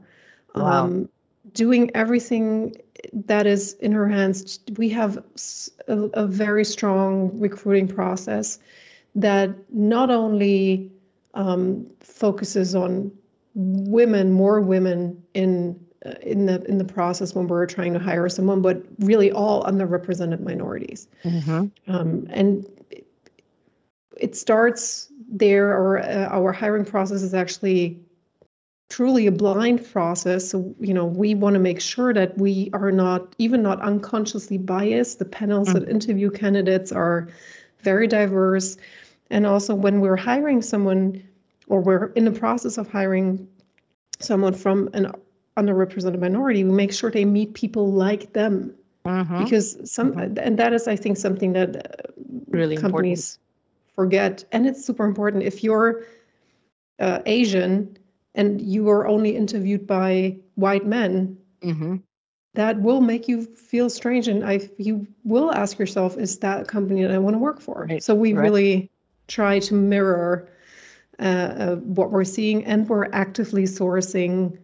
Wow. 0.54 0.84
Um, 0.84 1.08
doing 1.52 1.90
everything 1.94 2.76
that 3.12 3.46
is 3.46 3.74
in 3.74 3.92
her 3.92 4.08
hands. 4.08 4.60
We 4.76 4.88
have 4.88 5.22
a 5.88 6.26
very 6.26 6.64
strong 6.64 7.38
recruiting 7.38 7.88
process 7.88 8.58
that 9.14 9.50
not 9.72 10.10
only 10.10 10.90
um, 11.34 11.86
focuses 12.00 12.74
on 12.74 13.10
women, 13.54 14.32
more 14.32 14.60
women 14.60 15.22
in 15.34 15.78
in 16.22 16.46
the 16.46 16.64
in 16.64 16.78
the 16.78 16.84
process 16.84 17.34
when 17.34 17.46
we're 17.46 17.66
trying 17.66 17.92
to 17.92 17.98
hire 17.98 18.28
someone, 18.28 18.62
but 18.62 18.82
really 19.00 19.30
all 19.30 19.62
underrepresented 19.64 20.40
minorities. 20.40 21.06
Mhm. 21.24 21.70
Um, 21.88 22.26
and 22.30 22.66
it- 22.90 23.06
it 24.16 24.36
starts 24.36 25.08
there, 25.30 25.68
or 25.68 25.98
uh, 25.98 26.28
our 26.30 26.52
hiring 26.52 26.84
process 26.84 27.22
is 27.22 27.34
actually 27.34 27.98
truly 28.90 29.26
a 29.26 29.32
blind 29.32 29.84
process. 29.92 30.48
So, 30.48 30.74
you 30.80 30.92
know, 30.92 31.06
we 31.06 31.34
want 31.34 31.54
to 31.54 31.60
make 31.60 31.80
sure 31.80 32.12
that 32.12 32.36
we 32.36 32.70
are 32.72 32.90
not, 32.90 33.34
even 33.38 33.62
not 33.62 33.80
unconsciously 33.80 34.58
biased. 34.58 35.20
The 35.20 35.24
panels 35.24 35.72
that 35.72 35.88
interview 35.88 36.28
candidates 36.30 36.90
are 36.90 37.28
very 37.82 38.06
diverse. 38.08 38.76
And 39.30 39.46
also, 39.46 39.74
when 39.74 40.00
we're 40.00 40.16
hiring 40.16 40.60
someone, 40.60 41.22
or 41.68 41.80
we're 41.80 42.06
in 42.16 42.24
the 42.24 42.32
process 42.32 42.78
of 42.78 42.88
hiring 42.88 43.46
someone 44.18 44.54
from 44.54 44.90
an 44.92 45.12
underrepresented 45.60 46.18
minority, 46.20 46.64
we 46.64 46.72
make 46.72 46.92
sure 46.92 47.10
they 47.10 47.24
meet 47.24 47.54
people 47.54 47.92
like 47.92 48.32
them 48.32 48.74
Mhm. 49.06 49.38
because 49.38 49.66
some 49.90 50.12
Mhm. 50.12 50.38
and 50.46 50.58
that 50.58 50.72
is 50.72 50.86
i 50.88 50.96
think 50.96 51.16
something 51.16 51.52
that 51.52 51.76
uh, 51.76 51.80
Really 52.48 52.74
important. 52.76 52.92
companies 52.92 53.38
forget 53.94 54.44
and 54.52 54.66
it's 54.66 54.84
super 54.84 55.04
important 55.04 55.42
if 55.42 55.64
you're 55.64 56.02
uh, 56.98 57.18
asian 57.26 57.96
and 58.34 58.60
you 58.60 58.88
are 58.90 59.06
only 59.06 59.36
interviewed 59.36 59.86
by 59.86 60.36
white 60.56 60.86
men 60.86 61.36
Mhm. 61.62 62.02
that 62.54 62.80
will 62.82 63.00
make 63.00 63.28
you 63.28 63.42
feel 63.70 63.88
strange 63.88 64.28
and 64.28 64.44
i 64.44 64.60
you 64.78 65.06
will 65.24 65.50
ask 65.52 65.78
yourself 65.78 66.18
is 66.18 66.38
that 66.38 66.60
a 66.62 66.64
company 66.64 67.02
that 67.02 67.10
i 67.12 67.18
want 67.18 67.34
to 67.34 67.38
work 67.38 67.60
for 67.60 67.86
Right, 67.90 68.02
so 68.02 68.14
we 68.14 68.32
right. 68.34 68.42
really 68.44 68.90
try 69.28 69.58
to 69.60 69.74
mirror 69.74 70.48
uh, 71.18 71.50
uh, 71.62 71.76
what 71.76 72.10
we're 72.10 72.24
seeing 72.24 72.64
and 72.64 72.88
we're 72.88 73.08
actively 73.12 73.64
sourcing 73.64 74.58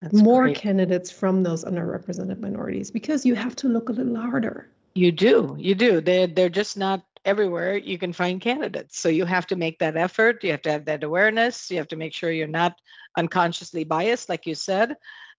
That's 0.00 0.14
more 0.14 0.42
great. 0.42 0.56
candidates 0.56 1.10
from 1.10 1.42
those 1.42 1.64
underrepresented 1.64 2.40
minorities 2.40 2.90
because 2.90 3.24
you 3.24 3.34
have 3.34 3.56
to 3.56 3.68
look 3.68 3.88
a 3.88 3.92
little 3.92 4.16
harder 4.16 4.70
You 4.94 5.10
do. 5.12 5.56
You 5.58 5.74
do. 5.74 6.00
They're 6.00 6.28
they're 6.28 6.48
just 6.50 6.76
not 6.76 7.02
everywhere 7.24 7.76
you 7.76 7.98
can 7.98 8.12
find 8.12 8.40
candidates. 8.40 8.98
So 8.98 9.08
you 9.08 9.24
have 9.24 9.46
to 9.46 9.56
make 9.56 9.78
that 9.78 9.96
effort. 9.96 10.44
You 10.44 10.50
have 10.50 10.62
to 10.62 10.70
have 10.70 10.84
that 10.84 11.02
awareness. 11.02 11.70
You 11.70 11.78
have 11.78 11.88
to 11.88 11.96
make 11.96 12.12
sure 12.14 12.30
you're 12.30 12.46
not 12.46 12.76
unconsciously 13.16 13.84
biased, 13.84 14.28
like 14.28 14.46
you 14.46 14.54
said. 14.54 14.96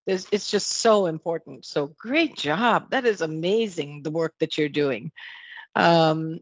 There's, 0.08 0.28
it's 0.32 0.50
just 0.52 0.70
so 0.70 1.06
important. 1.06 1.66
So 1.66 1.94
great 1.98 2.36
job. 2.36 2.92
That 2.92 3.06
is 3.06 3.22
amazing, 3.22 4.04
the 4.04 4.12
work 4.12 4.34
that 4.40 4.58
you're 4.58 4.70
doing. 4.70 5.12
Um, 5.76 6.40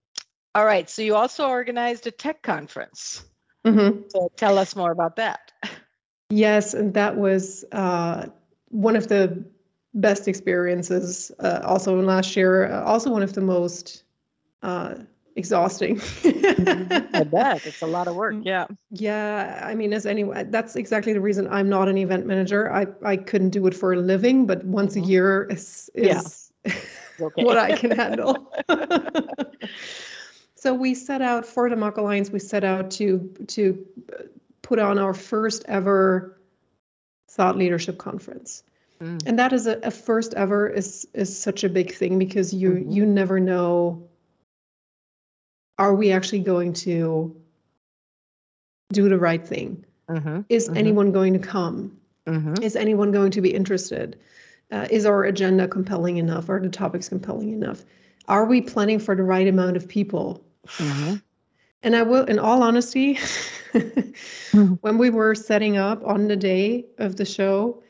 all 0.55 0.65
right. 0.65 0.89
So 0.89 1.01
you 1.01 1.15
also 1.15 1.48
organized 1.48 2.08
a 2.08 2.12
tech 2.12 2.41
conference. 2.41 3.24
Mhm. 3.65 4.12
So 4.12 4.32
tell 4.36 4.58
us 4.58 4.75
more 4.75 4.91
about 4.91 5.17
that. 5.17 5.51
Yes, 6.29 6.73
and 6.73 6.93
that 6.93 7.17
was 7.17 7.63
uh, 7.71 8.27
one 8.69 8.95
of 8.95 9.07
the 9.07 9.43
best 9.93 10.27
experiences. 10.27 11.31
Uh, 11.39 11.59
also 11.63 11.99
last 12.01 12.35
year, 12.35 12.71
uh, 12.71 12.83
also 12.83 13.11
one 13.11 13.21
of 13.23 13.33
the 13.33 13.41
most 13.41 14.03
uh, 14.63 14.95
exhausting. 15.35 15.99
I 16.25 17.23
bet 17.31 17.61
it's 17.65 17.81
a 17.81 17.87
lot 17.87 18.07
of 18.07 18.15
work. 18.15 18.35
Yeah. 18.43 18.65
Yeah, 18.91 19.61
I 19.63 19.75
mean, 19.75 19.93
as 19.93 20.05
anyone, 20.05 20.49
that's 20.51 20.75
exactly 20.75 21.13
the 21.13 21.21
reason 21.21 21.47
I'm 21.47 21.69
not 21.69 21.87
an 21.87 21.97
event 21.97 22.25
manager. 22.25 22.71
I 22.71 22.87
I 23.03 23.17
couldn't 23.17 23.49
do 23.49 23.67
it 23.67 23.73
for 23.73 23.93
a 23.93 23.97
living, 23.97 24.45
but 24.45 24.63
once 24.65 24.95
Mhm. 24.95 25.03
a 25.03 25.07
year 25.07 25.47
is 25.51 25.89
Yeah. 25.95 26.19
is 26.19 26.51
Okay. 27.21 27.43
what 27.43 27.57
I 27.57 27.73
can 27.73 27.91
handle. 28.03 28.51
so 30.55 30.73
we 30.73 30.95
set 30.95 31.21
out 31.21 31.45
for 31.45 31.69
the 31.69 31.75
MACH 31.75 31.97
Alliance. 31.97 32.31
We 32.31 32.39
set 32.39 32.63
out 32.63 32.89
to 32.91 33.19
to 33.47 33.85
uh, 34.13 34.23
put 34.63 34.79
on 34.79 34.98
our 34.98 35.13
first 35.13 35.63
ever 35.67 36.36
thought 37.29 37.58
leadership 37.58 37.98
conference, 38.00 38.63
Mm. 39.00 39.22
and 39.27 39.38
that 39.39 39.53
is 39.53 39.67
a, 39.67 39.77
a 39.84 39.91
first 39.91 40.34
ever 40.34 40.67
is 40.67 41.05
is 41.13 41.38
such 41.38 41.63
a 41.63 41.70
big 41.70 41.93
thing 41.93 42.17
because 42.17 42.53
you 42.53 42.72
Mhm. 42.72 42.93
you 42.93 43.05
never 43.05 43.39
know. 43.39 44.08
Are 45.77 45.93
we 45.96 46.12
actually 46.12 46.39
going 46.39 46.74
to 46.74 47.36
do 48.91 49.10
the 49.10 49.17
right 49.17 49.46
thing? 49.46 49.84
Mhm. 50.10 50.46
Is 50.50 50.70
Mhm. 50.70 50.77
anyone 50.77 51.12
going 51.12 51.34
to 51.34 51.39
come? 51.39 51.98
Mhm. 52.27 52.62
Is 52.62 52.75
anyone 52.75 53.12
going 53.12 53.32
to 53.32 53.41
be 53.41 53.53
interested? 53.53 54.17
Uh, 54.72 54.88
is 54.91 55.05
our 55.05 55.24
agenda 55.24 55.67
compelling 55.67 56.17
enough? 56.17 56.50
Are 56.50 56.60
the 56.60 56.70
topics 56.70 57.10
compelling 57.10 57.51
enough? 57.51 57.84
Are 58.27 58.46
we 58.46 58.62
planning 58.62 59.00
for 59.00 59.15
the 59.15 59.24
right 59.24 59.48
amount 59.48 59.75
of 59.77 59.88
people? 59.88 60.43
And 61.83 61.95
I 61.95 62.03
will, 62.03 62.23
in 62.25 62.39
all 62.39 62.63
honesty, 62.63 63.19
when 64.81 64.97
we 64.97 65.09
were 65.09 65.35
setting 65.35 65.77
up 65.77 66.01
on 66.05 66.27
the 66.27 66.35
day 66.35 66.85
of 66.97 67.17
the 67.17 67.25
show, 67.25 67.83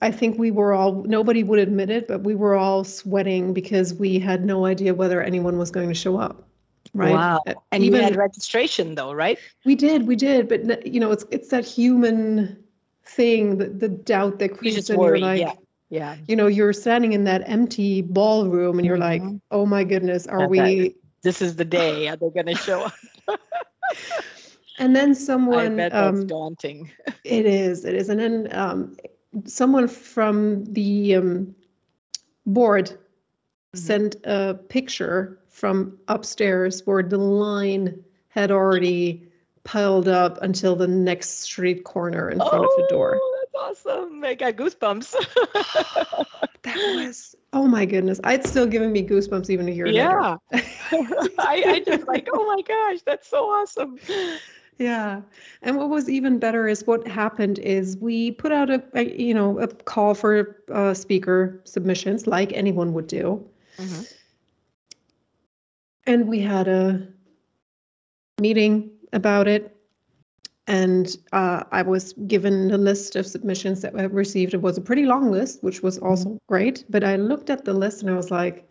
I 0.00 0.10
think 0.10 0.38
we 0.38 0.50
were 0.50 0.72
all, 0.72 1.02
nobody 1.04 1.42
would 1.42 1.58
admit 1.58 1.90
it, 1.90 2.08
but 2.08 2.22
we 2.22 2.34
were 2.34 2.54
all 2.54 2.84
sweating 2.84 3.52
because 3.52 3.92
we 3.92 4.18
had 4.18 4.44
no 4.44 4.64
idea 4.66 4.94
whether 4.94 5.20
anyone 5.22 5.58
was 5.58 5.70
going 5.70 5.88
to 5.88 5.94
show 5.94 6.16
up. 6.18 6.48
Right. 6.94 7.12
Wow. 7.12 7.42
Uh, 7.46 7.54
And 7.72 7.82
even 7.84 7.98
you 7.98 8.04
had 8.04 8.16
registration 8.16 8.94
though, 8.94 9.12
right? 9.12 9.38
we 9.64 9.74
did, 9.74 10.06
we 10.06 10.16
did, 10.16 10.48
but 10.48 10.86
you 10.86 11.00
know, 11.00 11.10
it's 11.10 11.24
it's 11.30 11.48
that 11.48 11.64
human 11.66 12.62
thing, 13.04 13.58
the, 13.58 13.66
the 13.68 13.88
doubt 13.88 14.38
that 14.38 14.50
You 14.50 14.56
creeps 14.56 14.76
just 14.76 14.90
in. 14.90 14.96
worry. 14.98 15.18
You're 15.18 15.28
like, 15.28 15.40
yeah. 15.40 15.52
Yeah. 15.88 16.16
you 16.26 16.34
know, 16.36 16.46
you're 16.46 16.72
standing 16.72 17.12
in 17.12 17.24
that 17.24 17.42
empty 17.48 18.02
ballroom 18.02 18.78
and 18.78 18.86
you're 18.86 18.98
like, 18.98 19.22
Mhm. 19.22 19.40
oh 19.50 19.66
my 19.66 19.84
goodness, 19.84 20.26
are 20.26 20.48
we? 20.48 20.96
This 21.26 21.42
is 21.42 21.56
the 21.56 21.64
day. 21.64 22.06
Are 22.06 22.14
they 22.16 22.30
going 22.30 22.46
to 22.46 22.54
show 22.54 22.82
up? 22.84 22.94
And 24.78 24.94
then 24.94 25.10
I 25.10 25.14
someone, 25.14 25.76
bet 25.76 25.90
that's 25.92 26.20
um, 26.20 26.26
daunting. 26.26 26.90
it 27.24 27.46
is, 27.46 27.84
it 27.86 27.94
is. 27.94 28.10
And 28.10 28.20
then 28.20 28.48
um, 28.52 28.96
someone 29.46 29.88
from 29.88 30.64
the 30.66 31.16
um, 31.16 31.54
board 32.46 32.90
Mhm. 33.74 33.78
sent 33.78 34.16
a 34.24 34.54
picture 34.68 35.40
from 35.48 35.98
upstairs 36.08 36.86
where 36.86 37.02
the 37.02 37.18
line 37.18 38.04
had 38.28 38.50
already 38.52 39.26
piled 39.64 40.06
up 40.08 40.40
until 40.42 40.76
the 40.76 40.86
next 40.86 41.40
street 41.40 41.82
corner 41.84 42.28
in 42.30 42.38
front 42.38 42.64
of 42.64 42.70
the 42.76 42.86
door. 42.90 43.18
Oh, 43.20 43.38
that's 43.40 43.86
awesome. 43.86 44.22
I 44.24 44.34
got 44.34 44.54
goosebumps. 44.56 45.14
That 46.62 46.76
was, 46.94 47.34
oh 47.56 47.66
my 47.66 47.86
goodness. 47.86 48.20
It's 48.24 48.48
still 48.48 48.66
giving 48.66 48.92
me 48.92 49.06
goosebumps 49.06 49.50
even 49.50 49.68
a 49.68 49.72
year 49.72 49.90
later. 49.92 50.26
yeah. 50.26 50.36
I, 51.38 51.64
I 51.66 51.82
just 51.86 52.06
like, 52.06 52.28
oh 52.32 52.46
my 52.46 52.62
gosh, 52.62 53.02
that's 53.02 53.28
so 53.28 53.44
awesome. 53.46 53.98
Yeah. 54.78 55.22
And 55.62 55.76
what 55.76 55.88
was 55.90 56.08
even 56.10 56.38
better 56.38 56.68
is 56.68 56.86
what 56.86 57.06
happened 57.06 57.58
is 57.60 57.96
we 57.98 58.32
put 58.32 58.52
out 58.52 58.70
a, 58.70 58.82
a 58.94 59.04
you 59.04 59.34
know 59.34 59.58
a 59.60 59.68
call 59.68 60.14
for 60.14 60.62
uh, 60.72 60.94
speaker 60.94 61.60
submissions 61.64 62.26
like 62.26 62.52
anyone 62.52 62.92
would 62.94 63.06
do, 63.08 63.44
Mm-hmm. 63.78 64.02
and 66.06 66.28
we 66.28 66.40
had 66.40 66.68
a 66.68 67.06
meeting 68.40 68.90
about 69.12 69.48
it. 69.48 69.75
And 70.68 71.16
uh, 71.32 71.62
I 71.70 71.82
was 71.82 72.12
given 72.26 72.72
a 72.72 72.78
list 72.78 73.14
of 73.14 73.26
submissions 73.26 73.82
that 73.82 73.94
I 73.96 74.02
received. 74.04 74.52
It 74.52 74.62
was 74.62 74.76
a 74.76 74.80
pretty 74.80 75.06
long 75.06 75.30
list, 75.30 75.62
which 75.62 75.82
was 75.82 75.98
also 75.98 76.38
great. 76.48 76.84
But 76.90 77.04
I 77.04 77.16
looked 77.16 77.50
at 77.50 77.64
the 77.64 77.72
list 77.72 78.02
and 78.02 78.10
I 78.10 78.14
was 78.14 78.30
like, 78.32 78.68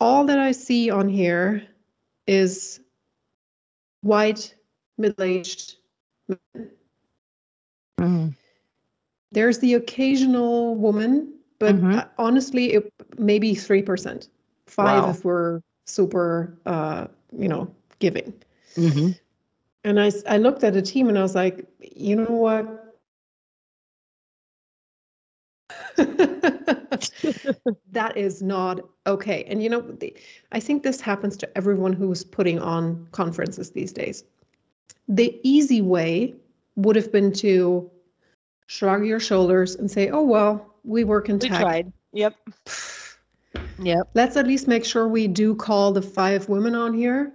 all 0.00 0.24
that 0.24 0.38
I 0.38 0.52
see 0.52 0.90
on 0.90 1.08
here 1.08 1.62
is 2.26 2.80
white, 4.00 4.54
middle-aged 4.96 5.76
men. 6.28 6.70
Mm-hmm. 8.00 8.28
There's 9.32 9.58
the 9.58 9.74
occasional 9.74 10.76
woman, 10.76 11.34
but 11.58 11.74
Mhm. 11.74 11.96
uh, 11.98 12.06
honestly, 12.18 12.72
it 12.74 12.92
maybe 13.18 13.54
three 13.54 13.82
percent, 13.82 14.28
five 14.66 15.04
Wow. 15.04 15.10
if 15.10 15.24
we're 15.24 15.60
super, 15.86 16.56
uh, 16.66 17.08
you 17.36 17.48
know, 17.48 17.68
giving. 17.98 18.32
Mm-hmm. 18.76 19.10
And 19.84 20.00
I, 20.00 20.06
s- 20.06 20.22
I 20.26 20.38
looked 20.38 20.64
at 20.64 20.72
the 20.74 20.82
team 20.82 21.08
and 21.08 21.18
I 21.18 21.22
was 21.22 21.34
like, 21.34 21.66
you 21.80 22.16
know 22.16 22.24
what? 22.30 22.80
that 27.92 28.12
is 28.16 28.42
not 28.42 28.80
okay. 29.06 29.44
And 29.44 29.62
you 29.62 29.68
know, 29.68 29.80
the, 29.80 30.14
I 30.52 30.60
think 30.60 30.82
this 30.82 31.00
happens 31.00 31.36
to 31.38 31.56
everyone 31.56 31.92
who's 31.92 32.24
putting 32.24 32.58
on 32.58 33.06
conferences 33.12 33.70
these 33.70 33.92
days. 33.92 34.24
The 35.08 35.38
easy 35.42 35.82
way 35.82 36.34
would 36.76 36.96
have 36.96 37.12
been 37.12 37.32
to 37.34 37.90
shrug 38.66 39.06
your 39.06 39.20
shoulders 39.20 39.74
and 39.76 39.90
say, 39.90 40.10
oh, 40.10 40.22
well, 40.22 40.74
we 40.84 41.04
work 41.04 41.28
in 41.28 41.38
We 41.38 41.48
tech. 41.48 41.60
tried. 41.60 41.92
Yep. 42.12 42.34
Yep. 43.80 44.10
Let's 44.14 44.36
at 44.36 44.46
least 44.46 44.68
make 44.68 44.84
sure 44.84 45.08
we 45.08 45.26
do 45.26 45.54
call 45.54 45.90
the 45.92 46.02
five 46.02 46.48
women 46.48 46.76
on 46.76 46.92
here. 46.94 47.32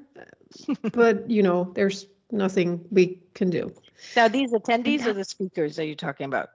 But, 0.92 1.30
you 1.30 1.44
know, 1.44 1.72
there's 1.76 2.06
nothing 2.32 2.86
we 2.92 3.22
can 3.34 3.50
do. 3.50 3.74
Now, 4.16 4.28
these 4.28 4.52
attendees 4.54 5.06
or 5.06 5.14
the 5.14 5.24
speakers 5.24 5.80
are 5.80 5.86
you 5.86 5.96
talking 5.96 6.26
about? 6.26 6.50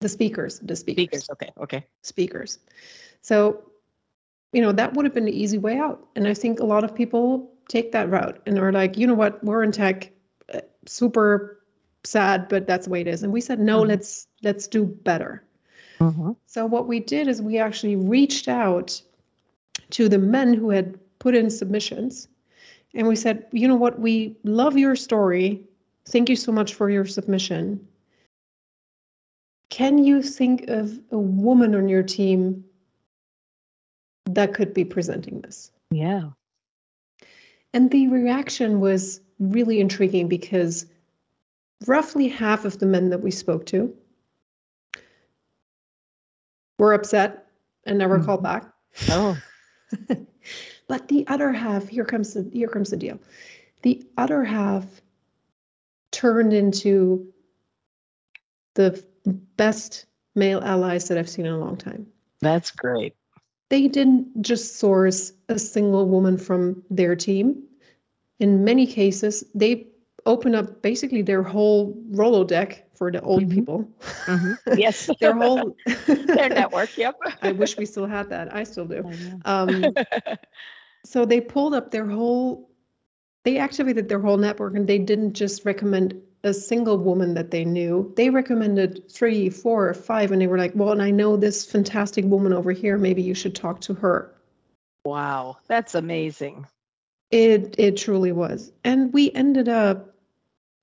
The 0.00 0.08
speakers, 0.08 0.60
the 0.60 0.76
speakers. 0.76 1.24
Speakers. 1.24 1.30
Okay. 1.30 1.50
Okay. 1.60 1.86
speakers. 2.02 2.58
So, 3.22 3.70
you 4.52 4.60
know, 4.62 4.72
that 4.72 4.94
would 4.94 5.04
have 5.04 5.14
been 5.14 5.24
the 5.24 5.32
easy 5.42 5.58
way 5.58 5.78
out. 5.78 6.06
And 6.14 6.28
I 6.28 6.34
think 6.34 6.60
a 6.60 6.64
lot 6.64 6.84
of 6.84 6.94
people 6.94 7.50
take 7.68 7.92
that 7.92 8.10
route 8.10 8.40
and 8.46 8.58
are 8.58 8.72
like, 8.72 8.98
you 8.98 9.06
know 9.06 9.14
what, 9.14 9.42
we're 9.42 9.62
in 9.62 9.72
tech, 9.72 10.12
uh, 10.52 10.60
super 10.86 11.60
sad, 12.04 12.48
but 12.48 12.66
that's 12.66 12.84
the 12.84 12.90
way 12.90 13.00
it 13.00 13.06
is. 13.08 13.22
And 13.22 13.32
we 13.32 13.40
said, 13.40 13.58
no, 13.58 13.82
Mhm. 13.82 13.88
let's 13.88 14.28
let's 14.42 14.68
do 14.68 14.84
better. 14.84 15.42
Mm-hmm. 15.98 16.32
So 16.46 16.66
what 16.66 16.86
we 16.86 17.00
did 17.00 17.28
is 17.28 17.40
we 17.40 17.58
actually 17.58 17.96
reached 17.96 18.46
out 18.48 19.00
to 19.90 20.08
the 20.08 20.18
men 20.18 20.52
who 20.54 20.70
had 20.70 20.98
put 21.18 21.34
in 21.34 21.48
submissions, 21.50 22.28
and 22.94 23.08
we 23.08 23.16
said, 23.16 23.46
you 23.52 23.66
know 23.66 23.76
what, 23.76 23.98
we 23.98 24.36
love 24.44 24.78
your 24.78 24.96
story. 24.96 25.62
Thank 26.06 26.28
you 26.28 26.36
so 26.36 26.52
much 26.52 26.74
for 26.74 26.88
your 26.88 27.04
submission. 27.04 27.86
Can 29.70 29.98
you 29.98 30.22
think 30.22 30.68
of 30.68 31.00
a 31.10 31.18
woman 31.18 31.74
on 31.74 31.88
your 31.88 32.02
team 32.02 32.64
that 34.26 34.54
could 34.54 34.72
be 34.72 34.84
presenting 34.84 35.40
this? 35.40 35.70
Yeah. 35.90 36.30
And 37.72 37.90
the 37.90 38.06
reaction 38.08 38.80
was 38.80 39.20
really 39.40 39.80
intriguing 39.80 40.28
because 40.28 40.86
roughly 41.86 42.28
half 42.28 42.64
of 42.64 42.78
the 42.78 42.86
men 42.86 43.10
that 43.10 43.20
we 43.20 43.32
spoke 43.32 43.66
to 43.66 43.92
were 46.78 46.92
upset 46.92 47.48
and 47.84 47.98
never 47.98 48.18
hmm. 48.18 48.24
called 48.24 48.42
back. 48.42 48.72
Oh. 49.10 49.36
but 50.88 51.08
the 51.08 51.26
other 51.28 51.52
half, 51.52 51.88
here 51.88 52.04
comes 52.04 52.34
the 52.34 52.48
here 52.52 52.68
comes 52.68 52.90
the 52.90 52.96
deal. 52.96 53.18
The 53.82 54.04
other 54.16 54.44
half 54.44 54.84
turned 56.10 56.52
into 56.52 57.32
the 58.74 59.04
best 59.56 60.06
male 60.34 60.60
allies 60.60 61.08
that 61.08 61.18
I've 61.18 61.28
seen 61.28 61.46
in 61.46 61.52
a 61.52 61.58
long 61.58 61.76
time. 61.76 62.06
That's 62.40 62.70
great. 62.70 63.14
They 63.70 63.88
didn't 63.88 64.42
just 64.42 64.76
source 64.76 65.32
a 65.48 65.58
single 65.58 66.06
woman 66.08 66.38
from 66.38 66.82
their 66.90 67.16
team. 67.16 67.64
In 68.38 68.64
many 68.64 68.86
cases, 68.86 69.44
they 69.54 69.88
open 70.26 70.54
up 70.54 70.82
basically 70.82 71.22
their 71.22 71.42
whole 71.42 71.94
Rolodex 72.10 72.80
for 72.94 73.10
the 73.10 73.20
old 73.20 73.42
Mhm. 73.44 73.54
people. 73.54 73.88
Mhm. 74.26 74.58
Yes. 74.78 75.10
Their 75.20 75.34
whole 75.34 75.76
Their 76.06 76.48
network. 76.48 76.96
Yep. 76.96 77.18
I 77.42 77.52
wish 77.52 77.76
we 77.76 77.86
still 77.86 78.06
had 78.06 78.28
that. 78.30 78.54
I 78.54 78.64
still 78.64 78.86
do. 78.86 79.04
I 79.06 79.16
know. 79.16 79.40
Um, 79.44 79.94
so 81.04 81.24
they 81.24 81.40
pulled 81.40 81.74
up 81.74 81.90
their 81.90 82.06
whole, 82.06 82.70
they 83.44 83.58
activated 83.58 84.08
their 84.08 84.20
whole 84.20 84.38
network 84.38 84.74
and 84.74 84.86
they 84.86 84.98
didn't 84.98 85.34
just 85.34 85.64
recommend 85.64 86.20
a 86.44 86.52
single 86.54 86.98
woman 86.98 87.34
that 87.34 87.50
they 87.50 87.64
knew. 87.64 88.12
They 88.16 88.30
recommended 88.30 89.10
three, 89.10 89.48
four, 89.48 89.88
or 89.88 89.94
five, 89.94 90.30
and 90.30 90.40
they 90.40 90.46
were 90.46 90.58
like, 90.58 90.72
well, 90.74 90.92
and 90.92 91.00
I 91.02 91.10
know 91.10 91.36
this 91.36 91.64
fantastic 91.64 92.24
woman 92.26 92.52
over 92.52 92.70
here. 92.72 92.98
Maybe 92.98 93.22
you 93.22 93.34
should 93.34 93.54
talk 93.54 93.80
to 93.82 93.94
her. 93.94 94.30
Wow. 95.06 95.56
That's 95.68 95.94
amazing. 95.94 96.66
It 97.30 97.74
it 97.78 97.96
truly 97.96 98.32
was. 98.32 98.72
And 98.84 99.12
we 99.12 99.30
ended 99.32 99.68
up, 99.68 100.13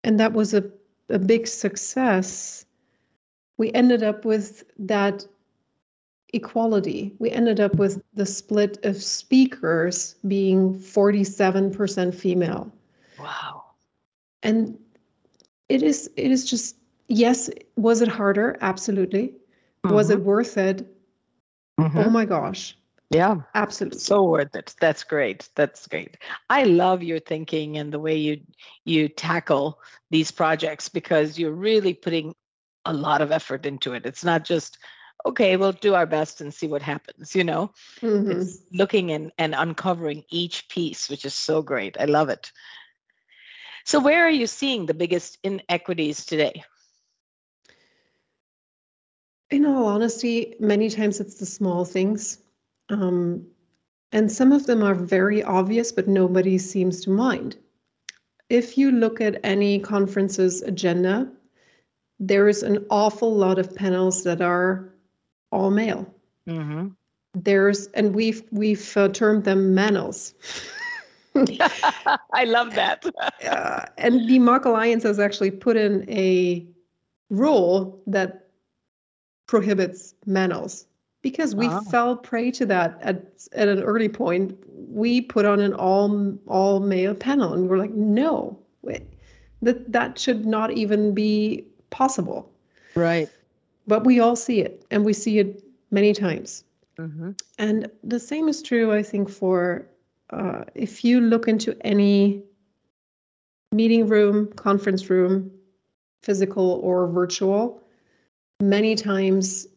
and 0.04 0.20
that 0.20 0.34
was 0.34 0.54
a, 0.54 0.64
a 1.10 1.20
big 1.20 1.48
success. 1.48 2.66
We 3.58 3.72
ended 3.74 4.04
up 4.04 4.26
with 4.26 4.64
that 4.80 5.26
equality. 6.34 7.14
We 7.20 7.30
ended 7.30 7.60
up 7.60 7.76
with 7.76 8.02
the 8.14 8.26
split 8.26 8.84
of 8.86 9.02
speakers 9.02 10.16
being 10.28 10.76
47% 10.76 12.16
female. 12.16 12.72
Wow. 13.20 13.64
And 14.44 14.78
it 15.70 15.84
is 15.84 16.10
it 16.16 16.32
is 16.32 16.50
just 16.50 16.76
yes, 17.08 17.50
was 17.76 18.02
it 18.02 18.08
harder? 18.08 18.58
Absolutely. 18.62 19.34
Was 19.84 20.10
it 20.10 20.22
worth 20.22 20.58
it? 20.58 20.88
Mhm. 21.80 22.06
Oh 22.06 22.10
my 22.10 22.26
gosh. 22.26 22.78
Yeah. 23.12 23.42
Absolutely. 23.56 24.00
So 24.00 24.24
worth 24.24 24.56
it. 24.56 24.76
That's 24.80 25.04
great. 25.04 25.50
That's 25.56 25.88
great. 25.88 26.18
I 26.50 26.64
love 26.64 27.04
your 27.04 27.20
thinking 27.20 27.78
and 27.78 27.94
the 27.94 28.00
way 28.00 28.16
you 28.16 28.42
you 28.86 29.10
tackle 29.10 29.82
these 30.12 30.32
projects 30.32 30.90
because 30.90 31.38
you're 31.38 31.52
really 31.54 31.94
putting 31.94 32.34
a 32.86 32.94
lot 32.94 33.22
of 33.22 33.32
effort 33.32 33.66
into 33.66 33.94
it. 33.94 34.06
It's 34.06 34.24
not 34.24 34.46
just 34.46 34.78
okay, 35.26 35.58
we'll 35.58 35.74
do 35.74 35.94
our 35.96 36.08
best 36.08 36.42
and 36.42 36.54
see 36.54 36.68
what 36.68 36.82
happens, 36.82 37.36
you 37.36 37.44
know. 37.44 37.72
Mhm. 38.02 38.32
It's 38.32 38.60
looking 38.74 39.12
and, 39.12 39.32
and 39.38 39.54
uncovering 39.56 40.24
each 40.32 40.70
piece, 40.70 41.10
which 41.10 41.26
is 41.26 41.34
so 41.36 41.62
great. 41.62 41.98
I 42.00 42.06
love 42.06 42.30
it. 42.30 42.52
So 43.86 44.00
where 44.00 44.26
are 44.26 44.32
you 44.32 44.48
seeing 44.48 44.86
the 44.88 44.94
biggest 44.96 45.38
inequities 45.44 46.26
today? 46.26 46.64
In 49.52 49.66
all 49.66 49.86
honesty, 49.86 50.56
many 50.60 50.90
times 50.90 51.20
it's 51.20 51.36
the 51.36 51.46
small 51.46 51.86
things. 51.86 52.41
Um, 52.92 53.48
and 54.12 54.32
some 54.32 54.52
of 54.52 54.68
them 54.68 54.84
are 54.84 54.94
very 54.94 55.42
obvious, 55.42 55.92
but 55.92 56.08
nobody 56.08 56.58
seems 56.58 57.02
to 57.02 57.10
mind. 57.10 57.58
If 58.50 58.78
you 58.78 58.92
look 58.92 59.22
at 59.22 59.40
any 59.44 59.80
conference's 59.80 60.62
agenda, 60.62 61.32
there 62.20 62.50
is 62.50 62.62
an 62.62 62.86
awful 62.90 63.34
lot 63.34 63.58
of 63.58 63.74
panels 63.74 64.24
that 64.26 64.42
are 64.42 64.94
all 65.52 65.72
male. 65.72 66.14
Mm-hmm. 66.48 66.90
There's, 67.34 67.88
and 67.88 68.14
we've 68.14 68.44
we've 68.52 68.98
uh, 68.98 69.08
termed 69.08 69.46
them 69.46 69.74
manels. 69.74 70.34
I 72.34 72.44
love 72.44 72.76
that. 72.76 73.06
uh, 73.50 73.86
and 73.98 74.28
the 74.28 74.40
MACH 74.40 74.66
Alliance 74.66 75.04
has 75.04 75.18
actually 75.18 75.52
put 75.52 75.78
in 75.78 76.08
a 76.10 76.68
rule 77.30 78.02
that 78.06 78.50
prohibits 79.48 80.14
manels 80.28 80.86
because 81.22 81.56
we 81.56 81.68
Ah. 81.68 81.82
fell 81.82 82.16
prey 82.16 82.52
to 82.52 82.66
that 82.66 82.98
at 83.02 83.26
at 83.54 83.68
an 83.68 83.82
early 83.84 84.10
point. 84.10 84.58
We 84.90 85.22
put 85.22 85.46
on 85.46 85.60
an 85.60 85.74
all 85.74 86.38
all 86.48 86.80
male 86.80 87.16
panel, 87.16 87.54
and 87.54 87.70
we're 87.70 87.78
like, 87.78 87.94
no, 87.94 88.58
wait, 88.82 89.04
that 89.62 89.92
that 89.92 90.18
should 90.20 90.46
not 90.46 90.72
even 90.72 91.14
be 91.14 91.66
possible. 91.90 92.50
Right. 92.96 93.30
But 93.88 94.06
we 94.06 94.20
all 94.20 94.36
see 94.36 94.62
it, 94.62 94.86
and 94.92 95.06
we 95.06 95.14
see 95.14 95.40
it 95.40 95.64
many 95.92 96.14
times. 96.14 96.64
Mm-hmm. 96.98 97.32
And 97.58 97.90
the 98.04 98.20
same 98.20 98.48
is 98.48 98.62
true, 98.62 98.92
I 98.92 99.04
think, 99.04 99.30
for 99.30 99.88
uh, 100.30 100.64
if 100.76 101.04
you 101.04 101.20
look 101.20 101.48
into 101.48 101.76
any 101.82 102.44
meeting 103.72 104.08
room, 104.08 104.48
conference 104.54 105.10
room, 105.10 105.52
physical 106.22 106.80
or 106.84 107.08
virtual, 107.08 107.82
many 108.62 108.96
times 108.96 109.68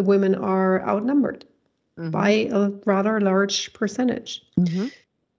the 0.00 0.08
women 0.08 0.34
are 0.34 0.80
outnumbered 0.88 1.44
by 2.10 2.48
a 2.50 2.70
rather 2.86 3.20
large 3.20 3.70
percentage 3.74 4.42
Mm-hmm. 4.58 4.86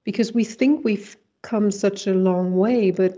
because 0.04 0.32
we 0.32 0.43
think 0.43 0.86
we've 0.86 1.17
come 1.41 1.71
such 1.71 2.06
a 2.06 2.13
long 2.13 2.56
way, 2.56 2.91
but 2.91 3.17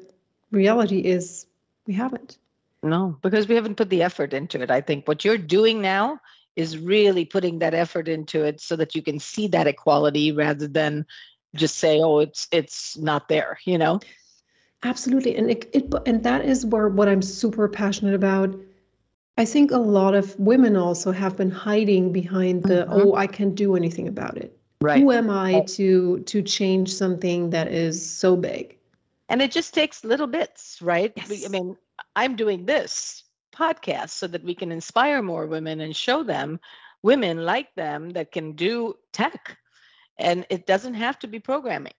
reality 0.51 0.99
is 0.99 1.45
we 1.85 1.93
haven't. 1.93 2.37
No, 2.81 3.17
because 3.21 3.49
we 3.49 3.55
haven't 3.55 3.75
put 3.75 3.89
the 3.89 4.01
effort 4.03 4.33
into 4.33 4.61
it. 4.61 4.71
I 4.71 4.79
think 4.79 5.05
what 5.07 5.25
you're 5.25 5.37
doing 5.37 5.81
now 5.81 6.19
is 6.55 6.77
really 6.77 7.25
putting 7.25 7.59
that 7.59 7.73
effort 7.73 8.07
into 8.07 8.45
it 8.45 8.61
so 8.61 8.77
that 8.77 8.95
you 8.95 9.01
can 9.01 9.19
see 9.19 9.47
that 9.49 9.67
equality 9.67 10.31
rather 10.31 10.67
than 10.67 11.05
just 11.55 11.77
say, 11.77 11.99
"Oh, 11.99 12.19
it's 12.19 12.47
it's 12.51 12.97
not 12.97 13.27
there," 13.27 13.59
you 13.65 13.77
know. 13.77 13.99
Absolutely, 14.83 15.35
and 15.35 15.51
it, 15.51 15.69
it 15.73 15.93
and 16.05 16.23
that 16.23 16.45
is 16.45 16.65
where 16.65 16.87
what 16.87 17.09
I'm 17.09 17.21
super 17.21 17.67
passionate 17.67 18.15
about. 18.15 18.55
I 19.37 19.45
think 19.45 19.71
a 19.71 19.77
lot 19.77 20.13
of 20.13 20.39
women 20.39 20.75
also 20.75 21.11
have 21.11 21.35
been 21.35 21.49
hiding 21.49 22.11
behind 22.11 22.63
the, 22.63 22.85
Mhm. 22.85 22.87
"Oh, 22.89 23.15
I 23.15 23.25
can't 23.27 23.55
do 23.55 23.75
anything 23.75 24.07
about 24.07 24.37
it." 24.37 24.57
Right. 24.81 25.01
Who 25.01 25.11
am 25.11 25.29
I 25.29 25.61
to 25.69 26.19
to 26.19 26.41
change 26.41 26.93
something 26.93 27.49
that 27.49 27.67
is 27.67 27.97
so 28.07 28.35
big? 28.35 28.77
And 29.29 29.41
it 29.41 29.51
just 29.51 29.73
takes 29.73 30.03
little 30.03 30.27
bits, 30.27 30.81
right? 30.81 31.13
We- 31.29 31.45
I 31.45 31.49
mean, 31.49 31.77
I'm 32.15 32.35
doing 32.35 32.65
this 32.65 33.23
podcast 33.51 34.09
so 34.09 34.27
that 34.27 34.43
we 34.43 34.53
can 34.53 34.71
inspire 34.71 35.21
more 35.21 35.47
women 35.47 35.79
and 35.81 35.95
show 35.95 36.23
them 36.23 36.59
women 37.01 37.45
like 37.45 37.73
them 37.75 38.11
that 38.11 38.31
can 38.31 38.53
do 38.53 38.97
tech. 39.13 39.57
And 40.19 40.45
it 40.49 40.67
doesn't 40.67 40.93
have 40.95 41.17
to 41.19 41.27
be 41.27 41.39
programming. 41.39 41.93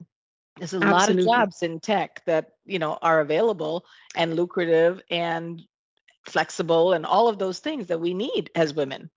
There's 0.59 0.75
a 0.75 0.79
lot 0.79 1.11
of 1.11 1.19
jobs 1.19 1.63
in 1.63 1.81
tech 1.81 2.23
that, 2.27 2.53
you 2.65 2.79
know, 2.79 2.99
are 3.03 3.21
available 3.21 3.87
and 4.15 4.37
lucrative 4.37 5.03
and 5.11 5.61
flexible 6.25 6.93
and 6.93 7.05
all 7.07 7.29
of 7.29 7.39
those 7.39 7.59
things 7.61 7.87
that 7.89 8.01
we 8.01 8.15
need 8.15 8.51
as 8.55 8.75
women. 8.75 9.11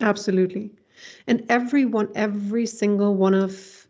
Absolutely. 0.00 0.72
And 1.26 1.44
everyone, 1.48 2.08
every 2.14 2.66
single 2.66 3.14
one 3.14 3.34
of 3.34 3.88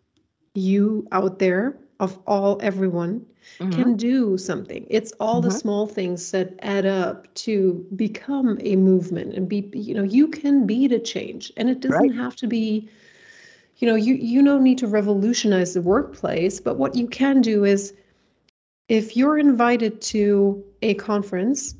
you 0.54 1.06
out 1.12 1.38
there, 1.38 1.78
of 2.00 2.18
all 2.26 2.58
everyone, 2.62 3.26
Mhm. 3.60 3.70
can 3.70 3.96
do 3.96 4.36
something. 4.38 4.86
It's 4.90 5.12
all 5.20 5.40
the 5.40 5.50
Mhm. 5.50 5.52
small 5.52 5.86
things 5.86 6.30
that 6.32 6.54
add 6.60 6.86
up 6.86 7.32
to 7.36 7.86
become 7.96 8.58
a 8.62 8.76
movement 8.76 9.34
and 9.34 9.48
be, 9.48 9.70
you 9.74 9.94
know, 9.94 10.02
you 10.02 10.28
can 10.28 10.66
be 10.66 10.86
the 10.88 10.98
change. 10.98 11.52
And 11.56 11.68
it 11.70 11.80
doesn't 11.80 12.10
Right. 12.10 12.14
have 12.14 12.36
to 12.36 12.46
be, 12.46 12.88
you 13.78 13.88
know, 13.88 13.94
you 13.96 14.14
you 14.14 14.42
don't 14.44 14.62
need 14.62 14.78
to 14.78 14.86
revolutionize 14.86 15.74
the 15.74 15.82
workplace, 15.82 16.60
but 16.60 16.76
what 16.78 16.94
you 16.96 17.06
can 17.08 17.40
do 17.40 17.64
is 17.64 17.94
if 18.88 19.16
you're 19.16 19.38
invited 19.38 20.00
to 20.02 20.64
a 20.82 20.94
conference, 20.94 21.74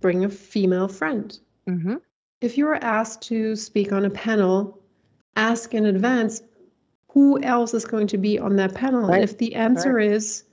bring 0.00 0.24
a 0.24 0.28
female 0.28 0.88
friend 0.88 1.38
Mhm. 1.66 2.00
if 2.40 2.56
you're 2.58 2.74
asked 2.76 3.22
to 3.22 3.56
speak 3.56 3.92
on 3.92 4.04
a 4.04 4.10
panel, 4.10 4.78
ask 5.36 5.74
in 5.74 5.86
advance 5.86 6.42
who 7.08 7.40
else 7.42 7.72
is 7.74 7.84
going 7.86 8.06
to 8.08 8.18
be 8.18 8.38
on 8.38 8.56
that 8.56 8.74
panel. 8.74 9.00
And 9.00 9.08
Right, 9.10 9.22
if 9.22 9.38
the 9.38 9.54
answer 9.54 9.98
is, 9.98 10.44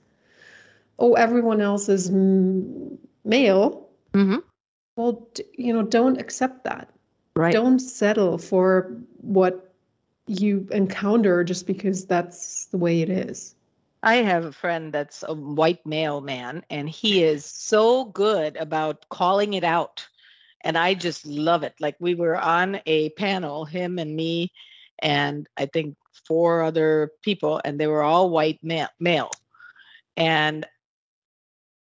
oh, 0.98 1.12
everyone 1.14 1.60
else 1.60 1.88
is 1.88 2.08
m- 2.08 2.98
male, 3.24 3.88
Mhm. 4.14 4.42
well, 4.96 5.28
d- 5.34 5.44
you 5.58 5.72
know, 5.74 5.82
don't 5.82 6.18
accept 6.18 6.64
that. 6.64 6.88
Right. 7.36 7.52
Don't 7.52 7.78
settle 7.80 8.38
for 8.38 8.96
what 9.18 9.72
you 10.26 10.66
encounter 10.70 11.44
just 11.44 11.66
because 11.66 12.06
that's 12.06 12.66
the 12.66 12.78
way 12.78 13.02
it 13.02 13.10
is. 13.10 13.54
I 14.04 14.16
have 14.16 14.44
a 14.44 14.52
friend 14.52 14.92
that's 14.92 15.24
a 15.26 15.32
white 15.32 15.84
male 15.86 16.20
man, 16.20 16.62
and 16.68 16.88
he 16.88 17.20
mm-hmm. 17.20 17.36
is 17.36 17.46
so 17.46 18.04
good 18.04 18.56
about 18.58 19.08
calling 19.08 19.54
it 19.54 19.64
out. 19.64 20.06
And 20.60 20.76
I 20.76 20.92
just 20.92 21.26
love 21.26 21.62
it. 21.62 21.74
Like 21.80 21.96
we 21.98 22.14
were 22.14 22.36
on 22.36 22.80
a 22.84 23.08
panel, 23.10 23.64
him 23.64 23.98
and 23.98 24.14
me, 24.14 24.52
and 24.98 25.48
I 25.56 25.66
think 25.66 25.96
four 26.28 26.62
other 26.62 27.12
people, 27.22 27.62
and 27.64 27.80
they 27.80 27.86
were 27.86 28.02
all 28.02 28.28
white 28.28 28.60
ma- 28.62 28.88
male. 29.00 29.30
And 30.18 30.66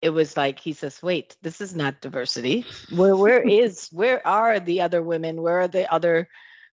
it 0.03 0.11
was 0.11 0.37
like 0.37 0.59
he 0.59 0.73
says, 0.73 1.03
"Wait, 1.03 1.37
this 1.43 1.61
is 1.61 1.77
not 1.77 2.01
diversity. 2.01 2.65
Where 2.91 3.15
where 3.15 3.41
is 3.49 3.89
where 3.93 4.27
are 4.27 4.59
the 4.59 4.81
other 4.81 5.03
women? 5.03 5.43
Where 5.43 5.61
are 5.61 5.69
the 5.69 5.93
other?" 5.93 6.29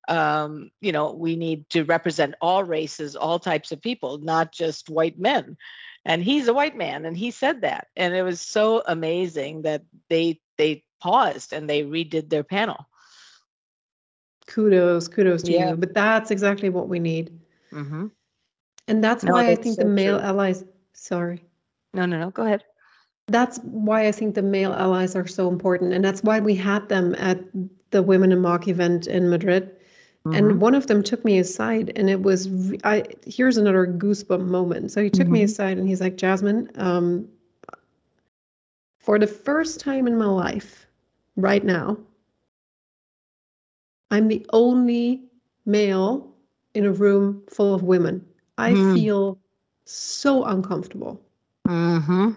Um, 0.08 0.72
you 0.82 0.92
know, 0.92 1.12
we 1.12 1.36
need 1.36 1.70
to 1.72 1.84
represent 1.84 2.36
all 2.42 2.64
races, 2.64 3.16
all 3.16 3.40
types 3.40 3.72
of 3.72 3.82
people, 3.82 4.20
not 4.20 4.52
just 4.52 4.90
white 4.90 5.20
men. 5.20 5.58
And 6.06 6.24
he's 6.24 6.48
a 6.48 6.54
white 6.54 6.78
man, 6.78 7.06
and 7.06 7.18
he 7.18 7.32
said 7.32 7.62
that, 7.62 7.88
and 7.98 8.16
it 8.16 8.24
was 8.24 8.40
so 8.40 8.82
amazing 8.88 9.64
that 9.64 9.84
they 10.10 10.40
they 10.58 10.84
paused 11.02 11.52
and 11.54 11.70
they 11.70 11.84
redid 11.84 12.30
their 12.30 12.44
panel. 12.46 12.88
Kudos, 14.48 15.08
kudos 15.10 15.44
to 15.44 15.52
Yeah. 15.52 15.72
you. 15.72 15.76
But 15.76 15.94
that's 15.94 16.32
exactly 16.32 16.70
what 16.70 16.88
we 16.88 17.00
need. 17.00 17.38
Mm-hmm. 17.74 18.08
And 18.88 19.04
that's 19.04 19.24
No, 19.26 19.34
why 19.34 19.48
I 19.48 19.56
think 19.56 19.76
so 19.76 19.84
the 19.84 19.90
male 19.90 20.18
true. 20.18 20.28
allies, 20.28 20.64
sorry. 20.94 21.44
No, 21.94 22.06
no, 22.06 22.18
no. 22.20 22.30
Go 22.32 22.44
ahead. 22.46 22.64
that's 23.30 23.58
why 23.60 24.08
I 24.08 24.14
think 24.14 24.36
the 24.36 24.42
male 24.42 24.72
allies 24.72 25.14
are 25.14 25.28
so 25.28 25.50
important. 25.50 25.92
And 25.92 26.06
that's 26.06 26.24
why 26.24 26.40
we 26.40 26.56
had 26.56 26.88
them 26.88 27.14
at 27.18 27.38
the 27.92 28.02
Women 28.02 28.32
in 28.32 28.42
MACH 28.42 28.70
event 28.70 29.06
in 29.08 29.30
Madrid. 29.30 29.76
Mhm. 30.34 30.38
And 30.38 30.62
one 30.62 30.76
of 30.76 30.88
them 30.88 31.04
took 31.04 31.24
me 31.26 31.38
aside, 31.40 31.92
and 31.96 32.10
it 32.10 32.22
was 32.22 32.50
I. 32.84 33.04
here's 33.26 33.58
another 33.58 33.86
goosebump 33.88 34.46
moment. 34.46 34.92
So 34.92 35.04
he 35.04 35.10
took 35.10 35.32
me 35.32 35.42
Mhm. 35.42 35.44
aside 35.44 35.78
and 35.78 35.88
he's 35.88 36.02
like, 36.02 36.18
Jasmin, 36.18 36.70
um, 36.76 37.28
for 39.00 39.18
the 39.20 39.28
first 39.28 39.80
time 39.80 40.08
in 40.08 40.18
my 40.18 40.26
life, 40.28 40.88
right 41.36 41.64
now, 41.64 41.98
I'm 44.12 44.28
the 44.28 44.46
only 44.54 45.24
male 45.66 46.34
in 46.74 46.86
a 46.86 46.92
room 46.92 47.44
full 47.50 47.74
of 47.74 47.84
women. 47.84 48.26
I 48.58 48.74
Hmm. 48.74 48.76
feel 48.76 49.40
so 49.86 50.44
uncomfortable. 50.44 51.22
Mm-hmm. 51.68 52.32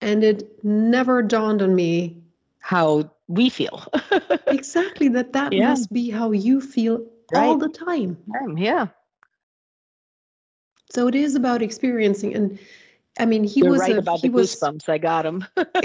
And 0.00 0.22
it 0.24 0.64
never 0.64 1.22
dawned 1.22 1.62
on 1.62 1.74
me 1.74 2.22
How 2.60 3.10
we 3.28 3.48
feel. 3.50 3.84
exactly 4.48 5.08
that 5.08 5.32
that 5.32 5.52
Yeah. 5.52 5.68
must 5.68 5.92
be 5.92 6.10
how 6.10 6.32
you 6.32 6.60
feel 6.60 7.04
all 7.34 7.56
the 7.58 7.68
time. 7.68 8.16
Yeah, 8.56 8.88
So 10.90 11.06
it 11.08 11.14
is 11.14 11.34
about 11.34 11.62
experiencing. 11.62 12.34
And 12.34 12.58
I 13.18 13.26
mean, 13.26 13.44
he 13.44 13.62
you're 13.62 13.70
was 13.70 13.80
right 13.80 13.96
a, 13.96 13.98
about 13.98 14.22
he 14.22 14.28
the 14.28 14.28
was, 14.28 14.54
goosebumps. 14.54 14.88
I 14.88 14.98
got 14.98 15.22
them. 15.22 15.46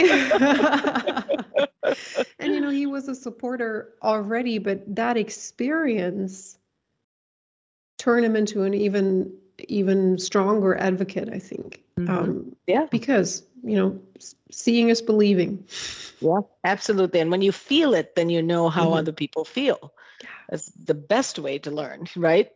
and 2.40 2.54
you 2.54 2.62
know, 2.62 2.70
he 2.72 2.86
was 2.86 3.08
a 3.08 3.16
supporter 3.16 3.94
already, 4.04 4.58
but 4.60 4.96
that 4.96 5.18
experience 5.18 6.58
turned 7.98 8.26
him 8.26 8.36
into 8.36 8.64
an 8.64 8.74
even 8.74 9.34
even 9.68 10.18
stronger 10.18 10.76
advocate, 10.76 11.30
I 11.32 11.40
think. 11.40 11.83
Mhm. 11.98 12.10
Um, 12.10 12.56
yeah, 12.68 12.86
because 12.90 13.44
you 13.64 13.76
know, 13.76 14.00
seeing 14.52 14.90
is 14.90 15.02
believing. 15.02 15.66
yeah, 16.20 16.42
absolutely. 16.64 17.20
And 17.20 17.32
when 17.32 17.42
you 17.42 17.52
feel 17.52 17.94
it, 17.94 18.16
then 18.16 18.30
you 18.30 18.42
know 18.42 18.70
how 18.70 18.92
Mhm. 18.92 18.94
other 18.94 19.12
people 19.14 19.46
feel. 19.46 19.94
Yeah. 20.22 20.30
That's 20.50 20.72
the 20.72 20.94
best 20.96 21.40
way 21.40 21.60
to 21.60 21.72
learn, 21.72 22.08
right? 22.16 22.50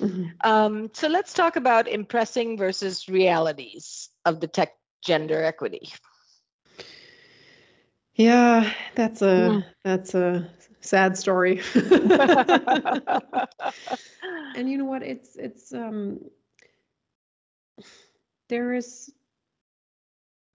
Mhm. 0.00 0.40
Um, 0.42 0.90
so 0.94 1.08
let's 1.08 1.32
talk 1.34 1.56
about 1.56 1.88
impressing 1.88 2.56
versus 2.58 3.08
realities 3.08 4.08
of 4.24 4.40
the 4.40 4.48
tech 4.48 4.72
gender 5.04 5.42
equity. 5.42 5.88
Yeah, 8.14 8.70
that's 8.94 9.22
a 9.22 9.58
Mm. 9.58 9.64
that's 9.84 10.14
a 10.14 10.48
sad 10.80 11.16
story. 11.16 11.60
and 14.54 14.68
you 14.70 14.78
know 14.78 14.84
what? 14.84 15.02
It's 15.02 15.36
it's 15.36 15.72
um 15.72 16.20
there 18.48 18.74
is 18.74 19.12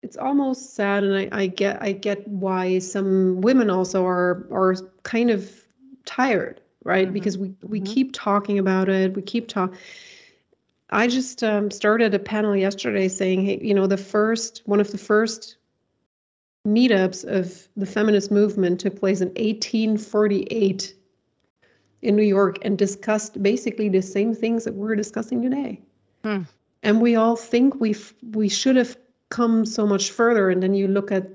it's 0.02 0.17
almost 0.17 0.75
sad 0.75 1.04
and 1.04 1.15
I, 1.15 1.30
I 1.32 1.47
get 1.47 1.82
I 1.82 1.91
get 1.91 2.28
why 2.28 2.80
some 2.80 3.41
women 3.41 3.69
also 3.69 4.06
are 4.06 4.47
are 4.52 4.75
kind 5.04 5.30
of 5.30 5.49
tired, 6.06 6.62
right? 6.84 7.08
Mhm, 7.08 7.13
Because 7.13 7.38
we 7.38 7.54
we 7.63 7.82
mhm. 7.82 7.86
keep 7.86 8.12
talking 8.13 8.60
about 8.60 8.89
it, 8.89 9.13
we 9.15 9.21
keep 9.21 9.47
talk 9.47 9.73
I 10.91 11.08
just 11.08 11.43
um, 11.43 11.69
started 11.69 12.13
a 12.15 12.19
panel 12.19 12.56
yesterday 12.56 13.08
saying, 13.08 13.45
hey, 13.45 13.60
you 13.62 13.73
know, 13.73 13.88
the 13.88 13.97
first 13.97 14.63
one 14.65 14.80
of 14.80 14.91
the 14.91 14.97
first 14.97 15.58
meetups 16.67 17.25
of 17.25 17.67
the 17.78 17.86
feminist 17.86 18.32
movement 18.32 18.80
took 18.80 18.99
place 18.99 19.21
in 19.21 19.28
1848 19.30 20.95
in 22.02 22.15
New 22.15 22.23
York 22.23 22.58
and 22.63 22.78
discussed 22.78 23.41
basically 23.43 23.89
the 23.89 24.02
same 24.02 24.34
things 24.34 24.63
that 24.63 24.73
we're 24.73 24.95
discussing 24.95 25.41
today. 25.41 25.82
Hmm. 26.23 26.43
And 26.84 27.02
we 27.02 27.15
all 27.15 27.36
think 27.36 27.80
we 27.80 27.96
we 28.32 28.50
should 28.50 28.76
have 28.76 28.98
come 29.30 29.65
so 29.65 29.86
much 29.86 30.12
further. 30.12 30.50
And 30.50 30.63
then 30.63 30.74
you 30.74 30.88
look 30.88 31.12
at 31.12 31.28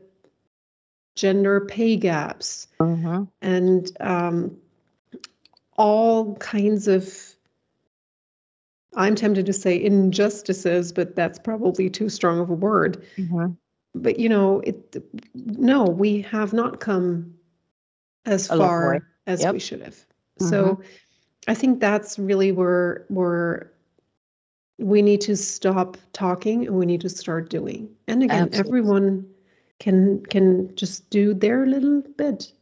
gender 1.14 1.60
pay 1.60 1.96
gaps 1.96 2.66
Mhm. 2.80 3.28
and 3.40 3.96
um, 4.00 4.56
all 5.76 6.34
kinds 6.36 6.88
of 6.88 7.30
I'm 8.96 9.16
tempted 9.16 9.46
to 9.46 9.52
say 9.52 9.80
injustices, 9.82 10.92
but 10.92 11.16
that's 11.16 11.38
probably 11.38 11.90
too 11.90 12.08
strong 12.08 12.38
of 12.38 12.48
a 12.48 12.54
word. 12.54 13.02
Mhm. 13.16 13.56
But 13.94 14.18
you 14.18 14.28
know, 14.28 14.60
it 14.60 14.96
no, 15.34 15.84
we 15.84 16.22
have 16.22 16.52
not 16.52 16.80
come 16.80 17.34
as 18.24 18.48
A 18.50 18.56
far 18.56 19.06
as 19.26 19.42
Yep. 19.42 19.52
we 19.52 19.58
should 19.58 19.82
have. 19.82 20.06
So 20.40 20.80
I 21.46 21.54
think 21.54 21.80
that's 21.80 22.18
really 22.18 22.50
where 22.52 23.04
where 23.08 23.70
we 24.78 25.02
need 25.02 25.20
to 25.22 25.36
stop 25.36 25.96
talking 26.12 26.66
and 26.66 26.76
we 26.76 26.86
need 26.86 27.00
to 27.02 27.08
start 27.08 27.50
doing. 27.50 27.88
And 28.08 28.22
again, 28.22 28.48
Absolutely. 28.48 28.68
everyone 28.68 29.26
can 29.80 30.24
can 30.26 30.74
just 30.76 31.08
do 31.10 31.34
their 31.34 31.66
little 31.66 32.02
bit. 32.16 32.52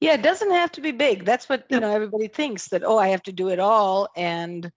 Yeah, 0.00 0.14
it 0.14 0.22
doesn't 0.22 0.50
have 0.50 0.72
to 0.72 0.80
be 0.80 0.92
big. 0.92 1.24
That's 1.24 1.48
what, 1.48 1.64
you 1.68 1.80
know, 1.80 1.90
everybody 1.90 2.28
thinks 2.28 2.68
that, 2.68 2.82
oh, 2.84 2.98
I 2.98 3.08
have 3.08 3.22
to 3.24 3.32
do 3.32 3.48
it 3.48 3.58
all 3.58 4.08
and 4.16 4.70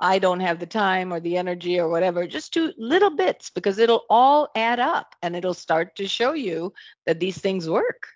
I 0.00 0.18
don't 0.18 0.40
have 0.40 0.58
the 0.58 0.66
time 0.66 1.12
or 1.12 1.20
the 1.20 1.36
energy 1.36 1.78
or 1.78 1.88
whatever. 1.88 2.26
Just 2.26 2.52
do 2.52 2.72
little 2.78 3.10
bits 3.10 3.50
because 3.50 3.78
it'll 3.78 4.04
all 4.08 4.48
add 4.54 4.78
up 4.78 5.14
and 5.22 5.34
it'll 5.34 5.54
start 5.54 5.96
to 5.96 6.06
show 6.06 6.32
you 6.32 6.72
that 7.06 7.20
these 7.20 7.38
things 7.38 7.68
work. 7.68 8.08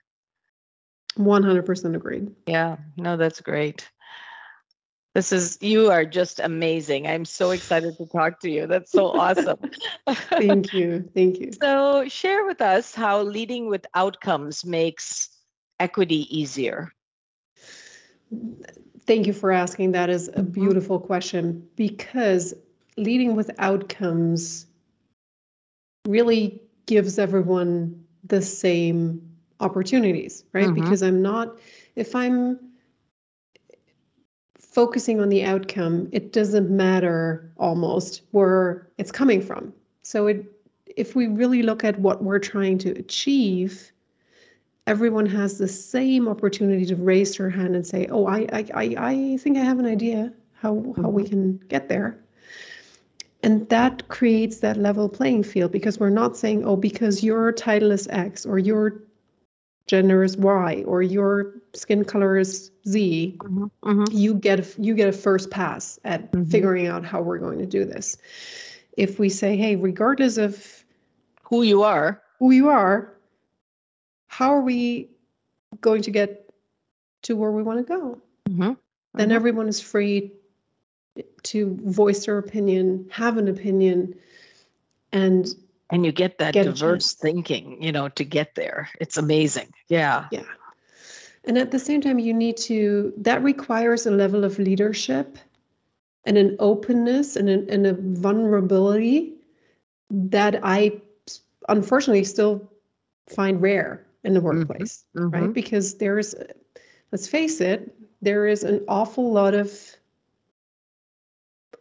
100% 1.19 1.95
agreed. 1.95 2.31
Yeah, 2.47 2.77
no, 2.97 3.17
that's 3.17 3.41
great. 3.41 3.91
This 5.15 5.31
is, 5.33 5.59
you 5.61 5.91
are 5.91 6.07
just 6.07 6.41
amazing. 6.41 7.07
I'm 7.07 7.27
so 7.27 7.51
excited 7.51 7.99
to 7.99 8.07
talk 8.07 8.41
to 8.41 8.51
you. 8.51 8.67
That's 8.67 8.91
so 8.93 9.07
awesome. 9.07 9.59
Thank 10.09 10.73
you. 10.73 11.09
Thank 11.15 11.39
you. 11.39 11.51
so, 11.61 12.09
share 12.09 12.47
with 12.47 12.63
us 12.63 12.95
how 12.95 13.21
leading 13.23 13.69
with 13.69 13.87
outcomes 13.95 14.65
makes 14.65 15.29
equity 15.79 16.27
easier. 16.37 16.93
Thank 19.07 19.27
you 19.27 19.35
for 19.35 19.53
asking. 19.53 19.93
That 19.93 20.09
is 20.09 20.29
a 20.29 20.43
Mhm. 20.43 20.53
beautiful 20.53 20.99
question 20.99 21.69
because 21.77 22.55
leading 22.97 23.37
with 23.37 23.51
outcomes 23.59 24.67
really 26.07 26.63
gives 26.87 27.19
everyone 27.19 28.03
the 28.25 28.41
same 28.41 29.21
opportunities, 29.61 30.45
right? 30.53 30.71
Mhm. 30.71 30.75
Because 30.75 31.03
I'm 31.03 31.21
not, 31.21 31.59
if 31.97 32.15
I'm 32.15 32.59
focusing 34.73 35.21
on 35.21 35.29
the 35.29 35.45
outcome, 35.45 36.09
it 36.13 36.33
doesn't 36.33 36.71
matter 36.71 37.51
almost 37.59 38.23
where 38.31 38.89
it's 38.99 39.13
coming 39.13 39.41
from. 39.41 39.73
So 40.03 40.27
it, 40.27 40.51
if 40.97 41.15
we 41.15 41.27
really 41.27 41.63
look 41.63 41.85
at 41.85 41.99
what 42.01 42.25
we're 42.25 42.39
trying 42.39 42.79
to 42.79 42.91
achieve, 42.93 43.93
everyone 44.87 45.27
has 45.27 45.59
the 45.59 45.69
same 45.69 46.27
opportunity 46.27 46.87
to 46.87 46.97
raise 46.97 47.37
their 47.37 47.51
hand 47.51 47.77
and 47.77 47.87
say, 47.87 48.07
"Oh, 48.11 48.27
I, 48.27 48.47
I, 48.53 48.67
I, 48.75 48.95
I 48.99 49.37
think 49.39 49.59
I 49.59 49.61
have 49.61 49.79
an 49.79 49.87
idea 49.87 50.33
how 50.55 50.95
how 50.97 51.09
we 51.09 51.25
mm-hmm. 51.25 51.31
can 51.31 51.57
get 51.69 51.89
there." 51.89 52.19
And 53.45 53.69
that 53.71 54.09
creates 54.09 54.59
that 54.59 54.77
level 54.77 55.09
playing 55.09 55.43
field 55.43 55.73
because 55.73 56.01
we're 56.01 56.11
not 56.11 56.37
saying, 56.37 56.65
"Oh, 56.65 56.77
because 56.77 57.23
your 57.23 57.53
title 57.53 57.91
is 57.91 58.09
X 58.09 58.47
or 58.47 58.59
your 58.59 59.03
gender 59.87 60.23
is 60.25 60.37
Y 60.37 60.85
or 60.87 61.03
your 61.03 61.62
skin 61.75 62.05
color 62.05 62.37
is 62.37 62.71
Z, 62.87 63.39
you 64.11 64.35
get 64.35 64.61
a, 64.61 64.83
you 64.83 64.95
get 64.95 65.09
a 65.09 65.13
first 65.13 65.51
pass 65.51 65.99
at 66.05 66.31
Mhm. 66.33 66.51
figuring 66.51 66.87
out 66.87 67.05
how 67.05 67.23
we're 67.23 67.39
going 67.39 67.59
to 67.59 67.67
do 67.67 67.85
this." 67.85 68.17
If 68.97 69.19
we 69.19 69.29
say, 69.29 69.57
"Hey, 69.57 69.77
regardless 69.77 70.37
of 70.37 70.85
Who 71.45 71.63
you 71.63 71.83
are. 71.83 72.23
who 72.39 72.51
you 72.51 72.69
are, 72.71 73.13
how 74.29 74.55
are 74.55 74.63
we 74.63 75.11
going 75.81 76.03
to 76.03 76.11
get 76.11 76.51
to 77.23 77.37
where 77.37 77.53
we 77.53 77.63
want 77.63 77.79
to 77.79 77.85
go? 77.85 78.21
Mhm. 78.49 78.77
Then 79.15 79.29
Mhm. 79.29 79.35
everyone 79.35 79.69
is 79.69 79.81
free 79.81 80.33
to 81.43 81.77
voice 81.85 82.25
their 82.25 82.39
opinion, 82.39 83.07
have 83.11 83.37
an 83.37 83.49
opinion, 83.49 84.15
and 85.13 85.47
and 85.91 86.07
you 86.07 86.13
get 86.13 86.39
that 86.39 86.55
Get 86.55 86.65
diverse 86.65 87.13
thinking 87.15 87.83
you 87.83 87.93
know 87.93 88.09
to 88.09 88.25
get 88.25 88.55
there 88.55 88.89
it's 88.99 89.19
amazing 89.19 89.69
yeah 89.89 90.27
yeah. 90.33 90.43
And 91.45 91.59
at 91.59 91.71
the 91.71 91.79
same 91.79 92.01
time, 92.01 92.19
you 92.19 92.33
need 92.33 92.57
to, 92.59 93.13
that 93.17 93.43
requires 93.43 94.07
a 94.07 94.11
level 94.11 94.45
of 94.45 94.59
leadership 94.59 95.39
and 96.25 96.39
an 96.39 96.57
openness 96.61 97.35
and, 97.37 97.49
an, 97.49 97.69
and 97.69 97.87
a 97.87 97.95
vulnerability 97.95 99.35
that 100.11 100.61
I 100.63 101.01
unfortunately 101.69 102.25
still 102.25 102.71
find 103.29 103.61
rare 103.61 104.07
in 104.25 104.35
the 104.35 104.41
workplace. 104.41 105.05
right? 105.15 105.49
Mhm. 105.51 105.53
Because 105.55 105.95
there's, 105.95 106.35
let's 107.11 107.27
face 107.27 107.61
it, 107.61 107.93
there 108.21 108.47
is 108.47 108.63
an 108.63 108.85
awful 108.87 109.33
lot 109.33 109.55
of 109.55 109.73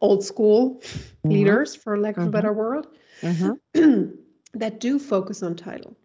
old 0.01 0.23
school 0.23 0.81
Mhm. 1.23 1.31
leaders, 1.31 1.75
for 1.75 1.99
lack 1.99 2.17
of 2.17 2.23
a 2.23 2.27
Mhm. 2.27 2.31
better 2.31 2.53
word, 2.53 2.87
Mhm. 3.21 4.17
that 4.53 4.79
do 4.79 4.97
focus 4.97 5.43
on 5.43 5.55
title, 5.55 5.95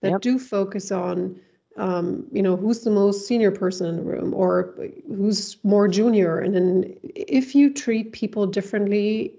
that 0.00 0.10
Yep. 0.12 0.20
do 0.22 0.38
focus 0.40 0.90
on, 0.90 1.40
um, 1.76 2.26
you 2.32 2.42
know, 2.42 2.56
who's 2.56 2.80
the 2.80 2.90
most 2.90 3.26
senior 3.26 3.50
person 3.50 3.86
in 3.86 3.96
the 3.96 4.02
room 4.02 4.34
or 4.34 4.74
who's 5.08 5.56
more 5.62 5.88
junior. 5.88 6.38
And 6.38 6.54
then 6.54 6.96
if 7.14 7.54
you 7.54 7.72
treat 7.72 8.12
people 8.12 8.46
differently, 8.46 9.34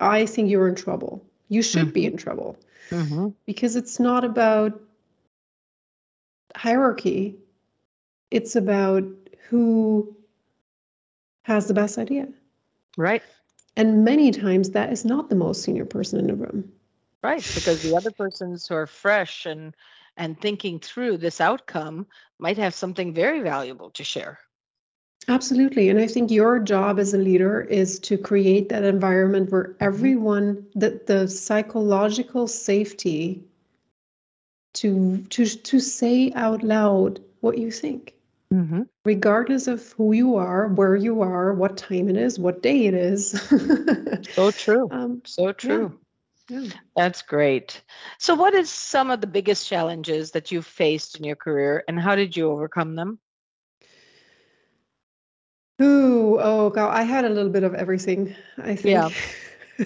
I 0.00 0.26
think 0.26 0.50
you're 0.50 0.68
in 0.68 0.74
trouble. 0.74 1.24
You 1.48 1.62
should 1.62 1.92
be 1.92 2.06
in 2.06 2.16
trouble 2.16 2.56
Mhm. 2.90 3.34
because 3.46 3.76
it's 3.76 4.00
not 4.00 4.24
about 4.24 4.80
hierarchy 6.56 7.36
it's 8.30 8.56
about 8.56 9.04
who 9.48 10.16
has 11.42 11.66
the 11.66 11.74
best 11.74 11.98
idea 11.98 12.28
right 12.96 13.22
and 13.76 14.04
many 14.04 14.30
times 14.30 14.70
that 14.70 14.92
is 14.92 15.04
not 15.04 15.28
the 15.28 15.34
most 15.34 15.62
senior 15.62 15.84
person 15.84 16.18
in 16.18 16.26
the 16.26 16.34
room 16.34 16.70
right 17.22 17.42
because 17.54 17.82
the 17.82 17.96
other 17.96 18.10
persons 18.10 18.66
who 18.66 18.74
are 18.74 18.86
fresh 18.86 19.46
and 19.46 19.74
and 20.16 20.40
thinking 20.40 20.78
through 20.78 21.16
this 21.16 21.40
outcome 21.40 22.06
might 22.38 22.58
have 22.58 22.74
something 22.74 23.12
very 23.12 23.40
valuable 23.40 23.90
to 23.90 24.04
share 24.04 24.38
absolutely 25.28 25.88
and 25.88 26.00
i 26.00 26.06
think 26.06 26.30
your 26.30 26.58
job 26.58 26.98
as 26.98 27.14
a 27.14 27.18
leader 27.18 27.60
is 27.62 27.98
to 27.98 28.18
create 28.18 28.68
that 28.68 28.84
environment 28.84 29.50
where 29.50 29.76
everyone 29.80 30.66
that 30.74 31.06
the 31.06 31.28
psychological 31.28 32.46
safety 32.48 33.42
to 34.74 35.18
to 35.28 35.46
to 35.46 35.78
say 35.78 36.32
out 36.34 36.62
loud 36.62 37.20
what 37.40 37.58
you 37.58 37.70
think 37.70 38.14
mm-hmm. 38.52 38.82
regardless 39.04 39.66
of 39.66 39.92
who 39.92 40.12
you 40.12 40.36
are, 40.36 40.68
where 40.68 40.96
you 40.96 41.22
are, 41.22 41.52
what 41.54 41.76
time 41.76 42.08
it 42.08 42.16
is, 42.16 42.38
what 42.38 42.62
day 42.62 42.86
it 42.86 42.94
is. 42.94 43.30
so 44.32 44.50
true 44.50 44.88
um, 44.92 45.22
so 45.24 45.52
true 45.52 45.90
yeah. 45.92 46.01
That's 46.96 47.22
great 47.22 47.82
so 48.18 48.34
what 48.34 48.54
is 48.54 48.70
some 48.70 49.10
of 49.10 49.20
the 49.20 49.26
biggest 49.26 49.68
challenges 49.68 50.32
that 50.32 50.50
you've 50.50 50.66
faced 50.66 51.18
in 51.18 51.24
your 51.24 51.36
career 51.36 51.82
and 51.88 51.98
how 51.98 52.14
did 52.14 52.36
you 52.36 52.50
overcome 52.50 52.94
them 52.96 53.18
Ooh, 55.82 56.38
oh 56.40 56.70
god, 56.70 56.94
I 56.94 57.02
had 57.02 57.24
a 57.24 57.28
little 57.28 57.50
bit 57.50 57.64
of 57.64 57.74
everything. 57.74 58.34
I 58.58 58.76
think. 58.76 58.86
Yeah. 58.88 59.08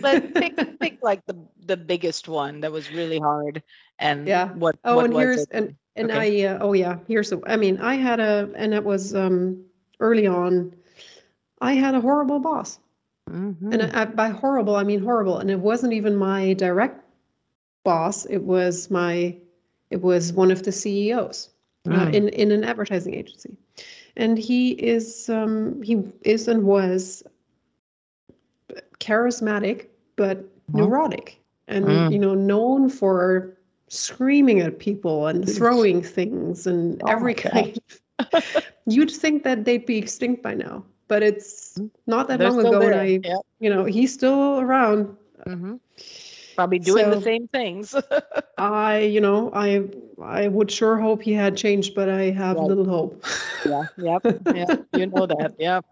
but 0.00 0.34
pick, 0.34 0.56
pick 0.80 0.98
like 1.02 1.24
the 1.26 1.36
the 1.64 1.76
biggest 1.76 2.28
one 2.28 2.60
that 2.60 2.72
was 2.72 2.90
really 2.90 3.18
hard 3.18 3.62
and 3.98 4.26
Yeah. 4.28 4.48
what 4.54 4.76
oh, 4.84 4.96
what 4.96 5.04
and 5.06 5.14
here's 5.14 5.38
it? 5.42 5.48
and 5.52 5.76
and 5.96 6.10
Okay. 6.10 6.44
I 6.44 6.48
uh, 6.54 6.58
oh 6.60 6.72
yeah, 6.74 6.98
here's 7.08 7.30
the. 7.30 7.40
I 7.46 7.56
mean, 7.56 7.78
I 7.78 7.94
had 7.94 8.20
a 8.20 8.50
and 8.56 8.74
it 8.74 8.84
was 8.84 9.14
um 9.14 9.64
early 10.00 10.26
on. 10.26 10.74
I 11.60 11.74
had 11.74 11.94
a 11.94 12.00
horrible 12.00 12.40
boss, 12.40 12.78
Mhm. 13.30 13.72
and 13.72 13.82
I, 13.82 14.04
by 14.04 14.28
horrible 14.28 14.76
I 14.76 14.84
mean 14.84 15.00
horrible, 15.00 15.38
and 15.38 15.50
it 15.50 15.58
wasn't 15.60 15.92
even 15.92 16.14
my 16.16 16.52
direct 16.54 17.02
boss. 17.84 18.24
It 18.26 18.44
was 18.44 18.90
my, 18.90 19.36
it 19.90 20.02
was 20.02 20.32
one 20.32 20.50
of 20.50 20.62
the 20.62 20.72
CEOs 20.72 21.50
uh, 21.90 22.08
in 22.12 22.28
in 22.30 22.50
an 22.52 22.64
advertising 22.64 23.14
agency, 23.14 23.56
and 24.16 24.38
he 24.38 24.72
is 24.72 25.28
um 25.28 25.82
he 25.82 26.02
is 26.22 26.48
and 26.48 26.64
was 26.64 27.22
charismatic 29.00 29.86
but 30.16 30.44
neurotic, 30.72 31.40
and 31.68 31.84
Mm. 31.86 32.12
you 32.12 32.18
know 32.18 32.34
known 32.34 32.88
for 32.88 33.56
screaming 33.88 34.60
at 34.60 34.78
people 34.78 35.26
and 35.26 35.48
throwing 35.48 36.02
things 36.02 36.66
and 36.66 37.00
Oh 37.04 37.08
every 37.08 37.34
kind. 37.48 37.78
You'd 38.86 39.10
think 39.10 39.42
that 39.44 39.64
they'd 39.64 39.86
be 39.86 39.98
extinct 39.98 40.42
by 40.42 40.54
now, 40.54 40.84
but 41.08 41.22
it's 41.22 41.78
not 42.06 42.28
that 42.28 42.38
They're 42.38 42.50
long 42.50 42.60
ago, 42.66 42.80
and. 42.80 42.94
I, 42.94 43.04
Yep. 43.22 43.40
you 43.60 43.70
know, 43.70 43.84
he's 43.84 44.12
still 44.12 44.60
around. 44.60 45.16
Mhm. 45.46 45.80
Probably 46.56 46.78
doing 46.78 47.10
the 47.10 47.20
same 47.20 47.48
things. 47.48 47.94
I, 48.58 49.00
you 49.00 49.20
know, 49.20 49.50
I, 49.52 49.88
I 50.22 50.48
would 50.48 50.70
sure 50.70 50.96
hope 50.96 51.20
he 51.22 51.32
had 51.32 51.56
changed, 51.56 51.94
but 51.94 52.08
I 52.08 52.30
have 52.30 52.56
Right. 52.56 52.66
little 52.66 52.88
hope. 52.88 53.22
yeah. 53.66 53.84
Yep. 53.98 54.22
Yeah. 54.54 54.76
You 54.92 55.06
know 55.06 55.26
that. 55.26 55.54
Yep. 55.58 55.84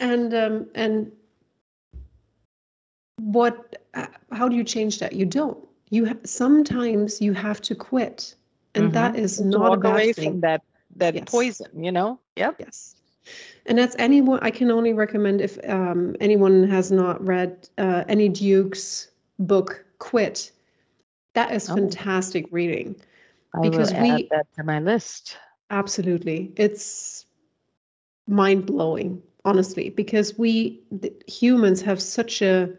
and 0.00 0.34
um, 0.34 0.66
and 0.74 1.12
what? 3.20 3.76
uh, 3.94 4.06
How 4.32 4.48
do 4.48 4.56
you 4.56 4.64
change 4.64 4.98
that? 4.98 5.12
You 5.12 5.24
don't. 5.24 5.58
You 5.90 6.06
ha- 6.06 6.20
sometimes 6.24 7.20
you 7.20 7.32
have 7.32 7.60
to 7.62 7.74
quit, 7.74 8.34
and 8.74 8.92
that 8.92 9.14
Mhm. 9.14 9.18
is 9.18 9.40
not 9.40 9.72
a 9.74 9.76
bad 9.76 9.92
away 9.92 10.12
thing. 10.12 10.32
from 10.32 10.40
that 10.40 10.62
that 10.96 11.14
Yes. 11.14 11.24
poison. 11.30 11.68
You 11.84 11.92
know. 11.92 12.18
Yep. 12.36 12.56
Yes. 12.60 12.96
And 13.66 13.76
that's 13.78 13.96
anyone, 13.98 14.38
I 14.42 14.50
can 14.50 14.70
only 14.70 14.92
recommend 14.92 15.40
if 15.40 15.58
um, 15.68 16.14
anyone 16.20 16.68
has 16.68 16.90
not 16.92 17.24
read 17.26 17.68
uh, 17.78 18.04
Annie 18.08 18.28
Duke's 18.28 19.10
book, 19.38 19.84
Quit. 19.98 20.52
That 21.34 21.52
is 21.52 21.68
Oh. 21.68 21.74
fantastic 21.74 22.46
reading. 22.50 22.96
I 23.54 23.60
Because 23.60 23.92
will 23.92 23.98
add 24.00 24.02
we- 24.02 24.28
that 24.30 24.46
to 24.56 24.64
my 24.64 24.80
list. 24.80 25.36
Absolutely. 25.70 26.52
It's 26.56 27.26
mind 28.28 28.66
blowing, 28.66 29.22
honestly, 29.44 29.90
because 29.90 30.38
we 30.38 30.80
the 30.92 31.12
humans 31.26 31.80
have 31.82 32.00
such 32.00 32.42
a 32.42 32.70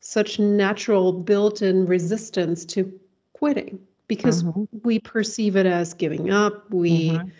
such 0.00 0.38
natural 0.38 1.12
built-in 1.12 1.86
resistance 1.86 2.64
to 2.64 2.90
quitting 3.34 3.78
because 4.08 4.42
Mhm. 4.42 4.68
we 4.84 4.98
perceive 4.98 5.56
it 5.56 5.66
as 5.66 5.92
giving 5.94 6.30
up. 6.30 6.70
We 6.72 7.10
Mhm. 7.10 7.30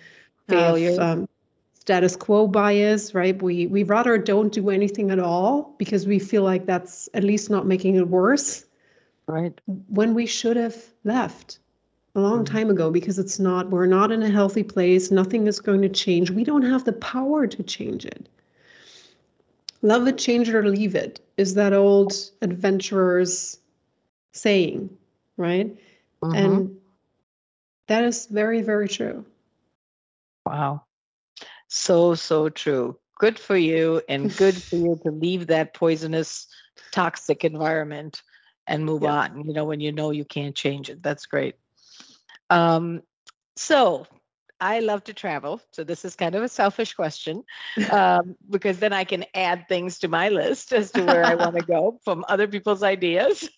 have 0.48 0.74
Failure. 0.74 1.00
um, 1.00 1.28
status 1.80 2.14
quo 2.14 2.46
bias, 2.46 3.14
right? 3.14 3.40
We 3.42 3.66
we 3.66 3.82
rather 3.82 4.18
don't 4.18 4.52
do 4.52 4.70
anything 4.70 5.10
at 5.10 5.18
all 5.18 5.74
because 5.78 6.06
we 6.06 6.18
feel 6.18 6.42
like 6.42 6.66
that's 6.66 7.08
at 7.14 7.24
least 7.24 7.50
not 7.50 7.66
making 7.66 7.96
it 7.96 8.08
worse 8.08 8.64
Right. 9.26 9.58
when 9.88 10.14
we 10.14 10.26
should 10.26 10.56
have 10.56 10.76
left 11.04 11.58
a 12.14 12.20
long 12.20 12.44
Mhm. 12.44 12.46
time 12.46 12.70
ago 12.70 12.90
because 12.90 13.18
it's 13.18 13.38
not 13.38 13.70
we're 13.70 13.86
not 13.86 14.10
in 14.12 14.22
a 14.22 14.28
healthy 14.28 14.62
place 14.64 15.10
nothing 15.12 15.46
is 15.46 15.60
going 15.60 15.80
to 15.82 15.88
change 15.88 16.30
we 16.30 16.42
don't 16.42 16.62
have 16.62 16.84
the 16.84 16.92
power 16.92 17.46
to 17.46 17.62
change 17.62 18.04
it 18.04 18.28
love 19.82 20.08
it 20.08 20.18
change 20.18 20.48
it 20.48 20.54
or 20.56 20.66
leave 20.68 20.96
it 20.96 21.20
is 21.36 21.54
that 21.54 21.72
old 21.72 22.12
adventurers 22.42 23.60
saying 24.32 24.90
right 25.36 25.76
Mhm. 26.22 26.34
and 26.36 26.76
that 27.86 28.02
is 28.02 28.26
very 28.26 28.60
very 28.60 28.88
true 28.88 29.24
Wow. 30.46 30.82
So, 31.70 32.14
so 32.14 32.48
true. 32.50 32.98
Good 33.18 33.38
for 33.38 33.56
you 33.56 34.02
and 34.09 34.37
good 34.37 34.62
for 34.64 34.76
you 34.76 35.00
to 35.04 35.11
leave 35.12 35.46
that 35.48 35.74
poisonous, 35.74 36.48
toxic 36.92 37.44
environment 37.44 38.22
and 38.66 38.85
move 38.85 39.04
Yeah. 39.04 39.12
on, 39.12 39.44
you 39.46 39.54
know, 39.54 39.64
when 39.64 39.80
you 39.80 39.92
know 39.92 40.11
you 40.11 40.24
can't 40.24 40.56
change 40.56 40.90
it. 40.90 41.02
That's 41.02 41.26
great. 41.26 41.56
Um, 42.50 43.02
so 43.56 44.06
I 44.61 44.80
love 44.80 45.04
to 45.04 45.14
travel. 45.14 45.61
So 45.72 45.85
this 45.85 46.04
is 46.04 46.16
kind 46.16 46.35
of 46.35 46.42
a 46.42 46.48
selfish 46.48 46.94
question 46.94 47.44
um, 47.90 48.37
because 48.50 48.78
then 48.80 48.92
I 48.92 49.04
can 49.04 49.24
add 49.35 49.68
things 49.68 50.00
to 50.00 50.09
my 50.09 50.28
list 50.28 50.72
as 50.72 50.92
to 50.92 51.06
where 51.06 51.26
I 51.26 51.37
want 51.37 51.56
to 51.56 51.62
go 51.66 52.00
from 52.04 52.24
other 52.28 52.48
people's 52.48 52.83
ideas. 52.83 53.48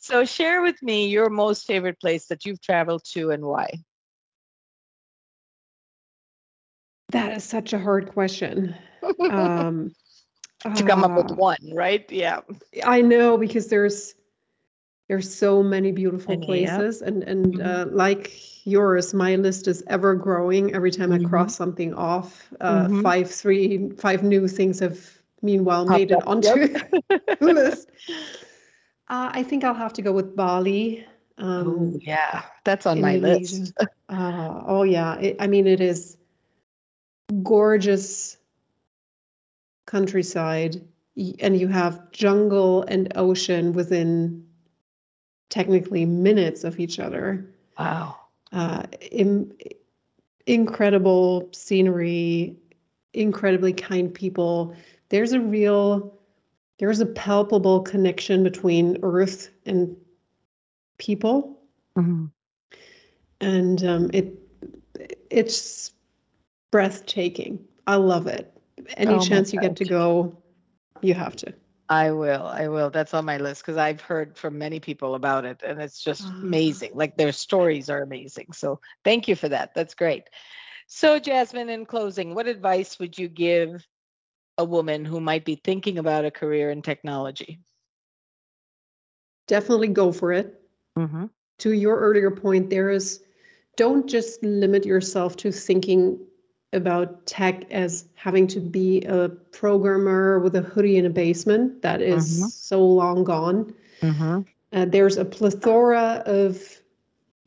so 0.00 0.24
share 0.24 0.62
with 0.62 0.82
me 0.82 1.08
your 1.08 1.30
most 1.30 1.66
favorite 1.66 2.00
place 2.00 2.26
that 2.26 2.44
you've 2.44 2.60
traveled 2.60 3.04
to 3.12 3.30
and 3.30 3.44
why. 3.44 3.70
That 7.14 7.36
is 7.38 7.44
such 7.44 7.72
a 7.72 7.78
hard 7.80 8.12
question 8.12 8.74
um 9.30 9.94
to 10.74 10.84
come 10.84 11.04
up 11.04 11.16
with 11.16 11.30
ah, 11.30 11.36
one, 11.36 11.58
right? 11.74 12.10
Yeah. 12.12 12.42
I 12.84 13.02
know 13.02 13.38
because 13.38 13.68
there's 13.68 14.14
there's 15.08 15.32
so 15.34 15.62
many 15.62 15.92
beautiful 15.92 16.36
And 16.36 16.44
yeah. 16.44 16.46
places 16.46 17.02
and 17.02 17.22
and 17.24 17.60
Mhm. 17.60 17.66
uh, 17.66 17.86
like 17.90 18.30
yours 18.66 19.14
my 19.14 19.36
list 19.36 19.68
is 19.68 19.82
ever 19.88 20.14
growing 20.14 20.74
every 20.74 20.90
time 20.92 21.12
Mhm. 21.12 21.16
I 21.24 21.28
cross 21.28 21.56
something 21.56 21.94
off 21.94 22.52
uh, 22.60 22.88
Mhm. 22.88 23.02
five 23.02 23.30
three 23.30 23.90
five 23.98 24.22
new 24.22 24.48
things 24.48 24.80
have 24.80 24.98
meanwhile 25.42 25.84
Popped 25.86 26.10
made 26.10 26.12
it 26.12 26.22
onto 26.26 26.66
yep. 26.68 26.92
the 27.40 27.52
list 27.52 27.90
uh, 29.08 29.30
I 29.32 29.42
think 29.42 29.64
I'll 29.64 29.74
have 29.74 29.92
to 29.94 30.02
go 30.02 30.12
with 30.12 30.36
Bali 30.36 31.06
um, 31.38 31.66
Oh, 31.66 31.98
yeah, 32.00 32.42
that's 32.64 32.86
on 32.86 33.00
my 33.00 33.16
Indonesia. 33.16 33.56
list. 33.56 33.74
uh, 34.08 34.62
oh 34.66 34.82
yeah 34.84 35.18
it, 35.18 35.36
I 35.40 35.46
mean 35.48 35.66
it 35.66 35.80
is 35.80 36.16
gorgeous 37.42 38.36
countryside 39.86 40.82
and 41.40 41.58
you 41.58 41.68
have 41.68 42.10
jungle 42.10 42.82
and 42.88 43.12
ocean 43.16 43.72
within 43.72 44.44
technically 45.50 46.04
minutes 46.04 46.64
of 46.64 46.80
each 46.80 46.98
other 46.98 47.46
Wow. 47.78 48.16
uh, 48.52 48.82
im- 49.10 49.52
incredible 50.46 51.48
scenery 51.52 52.56
incredibly 53.12 53.72
kind 53.72 54.12
people 54.12 54.74
there's 55.10 55.32
a 55.32 55.40
real 55.40 56.18
there's 56.78 57.00
a 57.00 57.06
palpable 57.06 57.80
connection 57.80 58.42
between 58.42 58.98
earth 59.02 59.50
and 59.66 59.96
people 60.98 61.58
Mhm. 61.96 62.30
and 63.40 63.84
um, 63.84 64.10
it 64.12 64.36
it's 65.30 65.92
breathtaking 66.74 67.58
i 67.86 67.94
love 67.94 68.26
it 68.26 68.52
any 68.96 69.18
Oh 69.18 69.24
chance 69.28 69.52
you 69.52 69.58
get 69.60 69.76
to 69.76 69.84
go 69.84 70.36
you 71.02 71.14
have 71.14 71.36
to 71.36 71.52
I 71.88 72.12
will. 72.12 72.46
I 72.46 72.68
will. 72.68 72.90
That's 72.90 73.14
on 73.14 73.24
my 73.26 73.36
list 73.38 73.62
because 73.62 73.76
I've 73.76 74.00
heard 74.00 74.36
from 74.38 74.58
many 74.58 74.80
people 74.80 75.14
about 75.14 75.44
it 75.44 75.62
and 75.62 75.80
it's 75.80 76.02
just 76.02 76.26
Ah. 76.26 76.40
amazing. 76.42 76.92
Like 76.94 77.16
their 77.16 77.32
stories 77.32 77.90
are 77.90 78.02
amazing. 78.02 78.52
So 78.52 78.80
thank 79.04 79.28
you 79.28 79.36
for 79.36 79.48
that. 79.48 79.74
That's 79.74 79.94
great. 79.94 80.24
So, 80.86 81.18
Jasmin, 81.18 81.68
in 81.68 81.86
closing, 81.86 82.34
what 82.34 82.46
advice 82.46 82.98
would 82.98 83.18
you 83.18 83.28
give 83.28 83.86
a 84.58 84.64
woman 84.64 85.04
who 85.04 85.20
might 85.20 85.44
be 85.44 85.56
thinking 85.56 85.98
about 85.98 86.24
a 86.24 86.30
career 86.30 86.70
in 86.70 86.82
technology? 86.82 87.60
definitely 89.46 89.88
go 89.88 90.12
for 90.12 90.32
it 90.32 90.60
Mm-hmm. 90.98 91.26
to 91.58 91.72
your 91.72 91.98
earlier 91.98 92.30
point 92.30 92.70
there 92.70 92.90
is 92.90 93.22
don't 93.76 94.08
just 94.08 94.42
limit 94.42 94.84
yourself 94.86 95.36
to 95.36 95.50
thinking 95.52 96.18
about 96.74 97.26
tech 97.26 97.70
as 97.70 98.06
having 98.14 98.46
to 98.48 98.60
be 98.60 99.02
a 99.02 99.28
programmer 99.52 100.38
with 100.40 100.54
a 100.56 100.62
hoodie 100.62 100.96
in 100.96 101.06
a 101.06 101.10
basement 101.10 101.82
that 101.82 102.00
is 102.02 102.26
Mhm. 102.26 102.52
so 102.54 102.84
long 102.84 103.24
gone 103.24 103.72
Mm-hmm. 104.02 104.40
Uh, 104.72 104.84
there's 104.86 105.16
a 105.16 105.24
plethora 105.24 106.22
of 106.26 106.82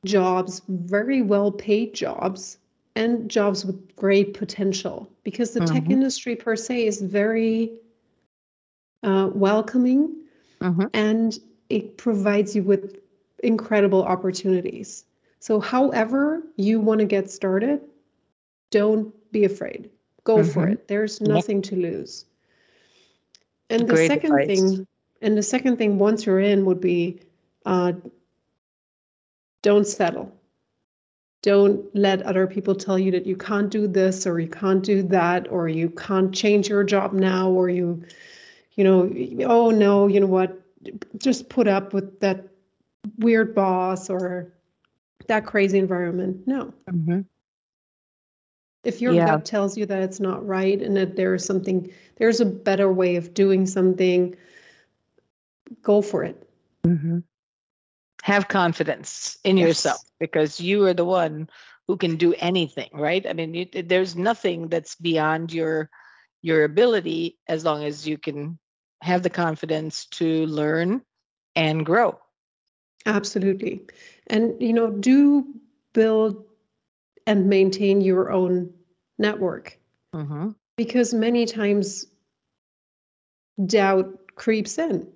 jobs, 0.06 0.62
very 0.68 1.22
well 1.22 1.52
paid 1.52 1.94
jobs, 1.94 2.58
and 2.96 3.30
jobs 3.30 3.66
with 3.66 3.96
great 3.96 4.34
potential 4.34 5.10
because 5.24 5.52
the 5.54 5.62
tech 5.62 5.90
Mhm. 5.90 5.92
industry 5.92 6.36
per 6.36 6.56
se 6.56 6.86
is 6.86 7.02
very 7.02 7.72
uh, 9.04 9.30
welcoming 9.34 10.16
Mm-hmm. 10.62 10.88
and 10.94 11.40
it 11.70 11.98
provides 11.98 12.56
you 12.56 12.64
with 12.64 12.98
incredible 13.44 14.04
opportunities. 14.04 15.06
So, 15.40 15.60
however 15.60 16.42
you 16.56 16.80
want 16.80 17.00
to 17.00 17.06
get 17.06 17.30
started, 17.30 17.82
don't 18.72 19.14
be 19.32 19.46
afraid. 19.46 19.90
Go 20.24 20.44
for 20.44 20.66
Mhm. 20.66 20.74
it. 20.74 20.88
There's 20.88 21.22
nothing 21.22 21.62
to 21.64 21.76
lose. 21.76 22.26
And 23.70 23.82
the 23.88 23.94
Great 23.94 24.08
second 24.08 24.32
advice. 24.32 24.60
thing, 24.60 24.88
and 25.22 25.38
the 25.38 25.44
second 25.44 25.78
thing 25.78 25.98
once 26.00 26.26
you're 26.26 26.40
in 26.40 26.66
would 26.66 26.80
be 26.82 27.20
uh, 27.66 27.92
don't 29.62 29.86
settle. 29.86 30.32
Don't 31.42 31.94
let 31.94 32.22
other 32.22 32.48
people 32.48 32.74
tell 32.76 32.98
you 32.98 33.12
that 33.12 33.26
you 33.26 33.36
can't 33.36 33.70
do 33.70 33.88
this 33.88 34.26
or 34.26 34.40
you 34.40 34.48
can't 34.48 34.84
do 34.84 35.04
that 35.04 35.52
or 35.52 35.68
you 35.68 35.90
can't 35.90 36.34
change 36.34 36.70
your 36.70 36.84
job 36.84 37.12
now 37.14 37.50
or 37.50 37.68
you, 37.70 38.04
you 38.76 38.84
know, 38.84 39.12
oh 39.46 39.70
no, 39.70 40.08
you 40.08 40.20
know 40.22 40.28
what, 40.28 40.60
just 41.18 41.50
put 41.50 41.68
up 41.68 41.94
with 41.94 42.20
that 42.22 42.48
weird 43.20 43.54
boss 43.54 44.10
or 44.10 44.54
that 45.28 45.46
crazy 45.46 45.78
environment. 45.78 46.48
No. 46.48 46.74
Mm-hmm. 46.90 47.22
If 48.84 49.02
your 49.02 49.16
Yeah. 49.16 49.26
gut 49.26 49.46
tells 49.46 49.78
you 49.78 49.86
that 49.86 50.02
it's 50.02 50.20
not 50.20 50.46
right 50.46 50.82
and 50.82 50.96
that 50.98 51.16
there 51.16 51.34
is 51.34 51.44
something, 51.46 51.92
there's 52.18 52.40
a 52.40 52.46
better 52.46 52.92
way 52.92 53.16
of 53.16 53.34
doing 53.34 53.66
something, 53.66 54.36
go 55.82 56.02
for 56.02 56.24
it. 56.24 56.48
Mm-hmm. 56.86 57.20
Have 58.24 58.48
confidence 58.48 59.38
in 59.44 59.58
Yes. 59.58 59.68
yourself 59.68 60.02
because 60.20 60.60
you 60.60 60.86
are 60.86 60.94
the 60.94 61.06
one 61.06 61.50
who 61.88 61.98
can 61.98 62.16
do 62.18 62.34
anything, 62.36 62.90
right? 62.94 63.26
I 63.26 63.34
mean, 63.34 63.54
you, 63.54 63.66
there's 63.84 64.16
nothing 64.16 64.68
that's 64.70 64.96
beyond 64.96 65.54
your 65.54 65.90
your 66.42 66.64
ability 66.64 67.38
as 67.48 67.64
long 67.66 67.84
as 67.84 68.08
you 68.08 68.18
can 68.18 68.60
have 69.02 69.24
the 69.24 69.30
confidence 69.30 70.06
to 70.08 70.46
learn 70.48 71.02
and 71.56 71.86
grow. 71.86 72.20
Absolutely. 73.06 73.82
And, 74.28 74.62
you 74.62 74.74
know, 74.74 74.90
do 74.90 75.46
build 75.94 76.44
and 77.28 77.48
maintain 77.48 78.02
your 78.02 78.32
own 78.32 78.74
network 79.20 79.78
Mm-hmm. 80.16 80.52
because 80.78 81.14
many 81.14 81.46
times 81.46 82.08
doubt 83.66 84.36
creeps 84.36 84.78
in 84.78 85.08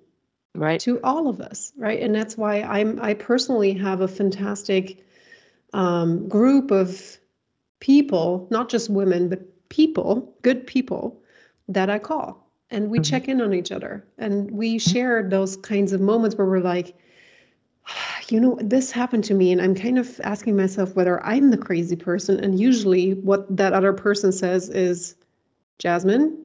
Right. 0.54 0.80
to 0.80 1.00
all 1.02 1.28
of 1.28 1.40
us, 1.40 1.72
right? 1.76 2.00
And 2.00 2.14
that's 2.14 2.36
why 2.36 2.60
I'm 2.62 3.00
I 3.00 3.14
personally 3.14 3.72
have 3.74 4.02
a 4.02 4.08
fantastic 4.08 5.04
um, 5.72 6.28
group 6.28 6.70
of 6.70 7.18
people, 7.80 8.46
not 8.50 8.68
just 8.68 8.90
women, 8.90 9.28
but 9.30 9.40
people, 9.70 10.36
good 10.42 10.66
people 10.66 11.22
that 11.68 11.88
I 11.88 11.98
call. 11.98 12.50
And 12.70 12.90
we 12.90 13.00
Mhm. 13.00 13.04
check 13.04 13.28
in 13.28 13.40
on 13.40 13.54
each 13.54 13.72
other 13.72 14.04
and 14.18 14.50
we 14.50 14.78
share 14.78 15.26
those 15.28 15.56
kinds 15.56 15.92
of 15.92 16.00
moments 16.00 16.36
where 16.36 16.46
we're 16.46 16.60
like, 16.60 16.94
you 18.28 18.40
know, 18.40 18.58
this 18.60 18.90
happened 18.90 19.24
to 19.24 19.34
me, 19.34 19.52
and 19.52 19.60
I'm 19.60 19.74
kind 19.74 19.98
of 19.98 20.20
asking 20.24 20.56
myself 20.56 20.94
whether 20.96 21.24
I'm 21.24 21.50
the 21.50 21.58
crazy 21.58 21.96
person. 21.96 22.42
And 22.42 22.58
usually, 22.58 23.14
what 23.14 23.54
that 23.56 23.72
other 23.72 23.92
person 23.92 24.32
says 24.32 24.68
is, 24.68 25.16
Jasmin, 25.78 26.44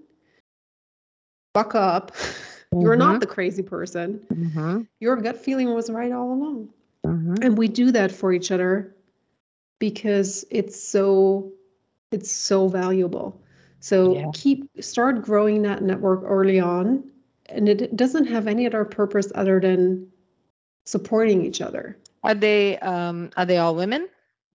buck 1.53 1.75
up. 1.75 2.11
You're 2.73 2.95
Mhm. 2.95 2.99
not 2.99 3.19
the 3.21 3.27
crazy 3.27 3.63
person. 3.63 4.19
Mm-hmm. 4.29 4.81
Your 4.99 5.15
gut 5.15 5.37
feeling 5.37 5.73
was 5.73 5.89
right 5.89 6.11
all 6.11 6.33
along. 6.33 6.69
Mm-hmm. 7.05 7.35
And 7.41 7.57
we 7.57 7.67
do 7.67 7.91
that 7.91 8.11
for 8.11 8.33
each 8.33 8.51
other 8.51 8.95
because 9.79 10.45
it's 10.51 10.79
so 10.79 11.51
it's 12.11 12.31
so 12.31 12.67
valuable. 12.67 13.41
So 13.79 14.13
Yeah. 14.15 14.31
keep 14.33 14.69
start 14.81 15.21
growing 15.23 15.61
that 15.63 15.81
network 15.81 16.21
early 16.23 16.59
on, 16.59 17.03
and 17.47 17.69
it 17.69 17.95
doesn't 17.95 18.25
have 18.25 18.47
any 18.47 18.65
other 18.65 18.83
purpose 18.85 19.31
other 19.35 19.59
than 19.59 20.07
supporting 20.87 21.45
each 21.45 21.61
other. 21.61 21.97
Are 22.23 22.33
they 22.33 22.79
um 22.79 23.29
are 23.37 23.45
they 23.45 23.57
all 23.57 23.75
women 23.75 24.07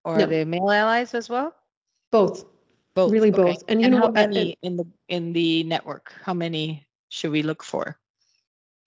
or 0.05 0.17
No. 0.19 0.25
are 0.25 0.27
they 0.27 0.45
male 0.45 0.71
allies 0.71 1.15
as 1.15 1.29
well? 1.29 1.55
Both. 2.11 2.45
Both. 2.95 3.13
Really 3.13 3.33
okay. 3.33 3.43
both. 3.43 3.63
And 3.69 3.81
you 3.81 3.89
know 3.89 3.99
how 3.99 4.05
what, 4.07 4.15
many 4.15 4.57
in 4.63 4.77
the 4.77 4.87
in 5.09 5.33
the 5.33 5.65
network? 5.65 6.13
How 6.25 6.35
many 6.35 6.87
should 7.09 7.31
we 7.31 7.43
look 7.43 7.63
for? 7.63 7.97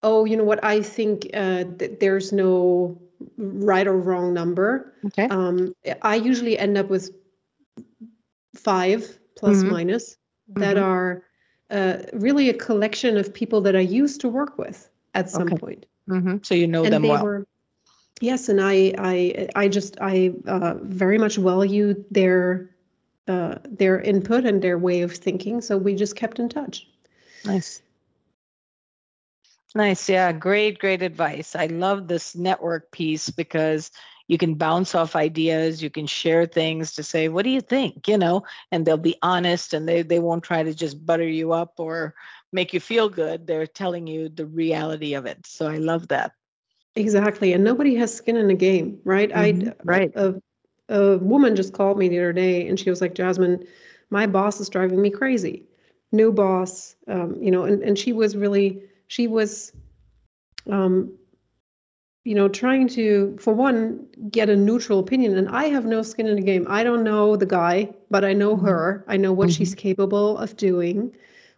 Oh, 0.03 0.25
you 0.25 0.37
know 0.37 0.43
what? 0.43 0.63
I 0.63 0.81
think 0.81 1.29
uh, 1.33 1.63
th- 1.79 1.99
there's 1.99 2.31
no 2.31 2.99
right 3.37 3.87
or 3.87 3.97
wrong 3.97 4.33
number. 4.33 4.93
Okay. 5.05 5.27
Um, 5.29 5.73
I 6.01 6.15
usually 6.15 6.59
end 6.59 6.77
up 6.77 6.89
with 6.89 7.09
five 8.55 9.17
plus 9.35 9.63
Mhm. 9.63 9.71
minus 9.71 10.17
that 10.55 10.77
Mhm. 10.77 10.83
are 10.83 11.23
uh, 11.71 11.97
really 12.13 12.49
a 12.49 12.53
collection 12.53 13.17
of 13.17 13.33
people 13.33 13.61
that 13.61 13.75
I 13.75 13.79
used 13.81 14.21
to 14.21 14.29
work 14.29 14.59
with 14.59 14.87
at 15.15 15.29
some 15.31 15.47
Okay. 15.47 15.57
point. 15.57 15.85
Hmm 16.07 16.37
So 16.41 16.55
you 16.55 16.67
know 16.67 16.83
and 16.83 16.93
them 16.93 17.03
well. 17.03 17.23
were 17.23 17.47
yes 18.21 18.49
and 18.49 18.61
i 18.61 18.93
i 18.97 19.47
i 19.55 19.67
just 19.67 19.97
i 20.01 20.33
uh, 20.47 20.75
very 20.81 21.17
much 21.17 21.37
value 21.37 22.03
their 22.11 22.69
uh, 23.27 23.55
their 23.65 23.99
input 23.99 24.45
and 24.45 24.61
their 24.61 24.77
way 24.77 25.01
of 25.01 25.11
thinking 25.11 25.61
so 25.61 25.77
we 25.77 25.95
just 25.95 26.15
kept 26.15 26.39
in 26.39 26.47
touch 26.49 26.87
Nice. 27.45 27.81
Nice. 29.75 30.07
Yeah. 30.09 30.31
Great, 30.31 30.79
great 30.79 31.01
advice. 31.01 31.55
I 31.55 31.67
love 31.67 32.07
this 32.07 32.35
network 32.35 32.91
piece 32.91 33.29
because 33.29 33.91
you 34.27 34.37
can 34.37 34.55
bounce 34.55 34.95
off 34.95 35.15
ideas, 35.15 35.83
you 35.83 35.89
can 35.91 36.07
share 36.07 36.47
things 36.47 36.93
to 36.93 37.03
say, 37.03 37.27
what 37.27 37.43
do 37.43 37.51
you 37.51 37.61
think? 37.61 38.07
You 38.07 38.17
know, 38.17 38.43
and 38.71 38.85
they'll 38.85 38.97
be 38.97 39.17
honest 39.21 39.73
and 39.73 39.87
they, 39.87 40.01
they 40.01 40.19
won't 40.19 40.43
try 40.43 40.63
to 40.63 40.73
just 40.73 41.05
butter 41.05 41.27
you 41.27 41.51
up 41.53 41.73
or 41.77 42.15
make 42.55 42.73
you 42.73 42.81
feel 42.81 43.09
good. 43.09 43.47
They're 43.47 43.67
telling 43.67 44.07
you 44.07 44.29
the 44.29 44.47
reality 44.47 45.15
of 45.15 45.27
it. 45.27 45.47
So 45.47 45.67
I 45.67 45.77
love 45.79 46.09
that. 46.09 46.33
exactly 46.95 47.53
and 47.53 47.63
nobody 47.63 47.95
has 47.95 48.13
skin 48.13 48.37
in 48.37 48.47
the 48.47 48.53
game 48.55 48.99
right 49.05 49.31
Mhm, 49.33 49.71
i 49.73 49.73
right. 49.83 50.13
a, 50.15 50.33
a 50.89 51.17
woman 51.19 51.55
just 51.55 51.73
called 51.73 51.97
me 51.97 52.09
the 52.09 52.17
other 52.19 52.33
day 52.33 52.67
and 52.67 52.79
she 52.79 52.89
was 52.89 53.01
like 53.01 53.15
jasmin 53.15 53.63
my 54.09 54.25
boss 54.27 54.59
is 54.61 54.69
driving 54.69 55.01
me 55.01 55.09
crazy 55.09 55.63
new 56.11 56.31
boss 56.31 56.95
um, 57.07 57.35
you 57.41 57.51
know 57.51 57.63
and, 57.63 57.83
and 57.83 57.97
she 57.97 58.13
was 58.13 58.35
really 58.37 58.81
she 59.07 59.27
was 59.27 59.73
um, 60.71 61.11
you 62.25 62.35
know 62.35 62.47
trying 62.49 62.87
to 62.87 63.35
for 63.39 63.53
one 63.53 64.05
get 64.31 64.49
a 64.49 64.55
neutral 64.55 64.99
opinion 64.99 65.37
and 65.37 65.49
i 65.49 65.65
have 65.65 65.85
no 65.85 66.01
skin 66.03 66.27
in 66.27 66.35
the 66.35 66.41
game 66.41 66.65
i 66.69 66.83
don't 66.83 67.03
know 67.03 67.35
the 67.35 67.45
guy 67.45 67.89
but 68.09 68.25
i 68.25 68.33
know 68.33 68.55
Mhm. 68.55 68.57
her 68.57 69.03
i 69.07 69.17
know 69.17 69.33
what 69.33 69.49
she's 69.51 69.75
capable 69.75 70.37
of 70.37 70.55
doing 70.57 71.11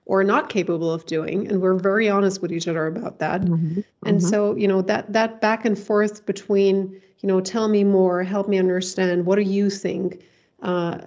or 0.08 0.24
not 0.24 0.50
capable 0.50 0.92
of 0.92 1.06
doing 1.06 1.48
and 1.48 1.62
we're 1.62 1.76
very 1.76 2.10
honest 2.10 2.42
with 2.42 2.52
each 2.52 2.68
other 2.68 2.88
about 2.88 3.20
that 3.20 3.42
Mhm, 3.42 3.84
and 4.06 4.20
mhm. 4.20 4.30
so 4.30 4.56
you 4.56 4.68
know 4.68 4.82
that 4.82 5.12
that 5.14 5.42
back 5.42 5.66
and 5.66 5.78
forth 5.78 6.26
between 6.26 6.76
you 7.20 7.28
know 7.28 7.40
tell 7.42 7.68
me 7.68 7.84
more 7.84 8.24
help 8.24 8.48
me 8.48 8.58
understand 8.58 9.26
what 9.26 9.36
do 9.36 9.42
you 9.44 9.70
think 9.70 10.22
uh, 10.64 10.98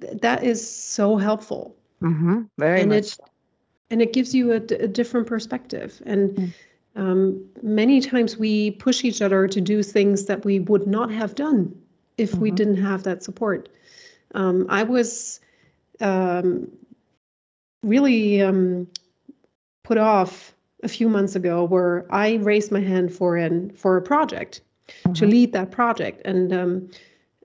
th- 0.00 0.20
that 0.20 0.42
is 0.44 0.60
so 0.96 1.16
helpful 1.16 1.74
Mhm, 2.02 2.48
very 2.58 2.80
and 2.82 2.90
much. 2.90 2.98
it 2.98 3.18
and 3.90 4.02
it 4.02 4.12
gives 4.12 4.34
you 4.34 4.52
a, 4.52 4.60
d- 4.60 4.74
a 4.76 4.88
different 4.88 5.26
perspective 5.26 6.02
and 6.06 6.30
Mm. 6.36 6.52
um, 6.96 7.44
many 7.62 8.00
times 8.00 8.36
we 8.38 8.70
push 8.72 9.04
each 9.04 9.20
other 9.22 9.46
to 9.48 9.60
do 9.60 9.82
things 9.82 10.24
that 10.26 10.44
we 10.44 10.58
would 10.60 10.86
not 10.86 11.10
have 11.10 11.34
done 11.34 11.72
if 12.18 12.34
we 12.36 12.50
Mhm. 12.50 12.56
didn't 12.56 12.76
have 12.88 13.02
that 13.04 13.22
support 13.22 13.68
um, 14.34 14.66
i 14.68 14.82
was 14.82 15.40
um, 16.00 16.68
really 17.84 18.40
um, 18.42 18.88
put 19.82 19.98
off 19.98 20.54
a 20.82 20.88
few 20.88 21.08
months 21.08 21.34
ago 21.36 21.64
where 21.64 22.06
i 22.10 22.34
raised 22.36 22.70
my 22.72 22.80
hand 22.80 23.12
for 23.12 23.36
an 23.36 23.70
for 23.70 23.96
a 23.96 24.02
project 24.02 24.60
to 25.14 25.26
Mhm, 25.26 25.30
lead 25.30 25.52
that 25.52 25.70
project 25.70 26.20
and 26.26 26.52
um, 26.52 26.90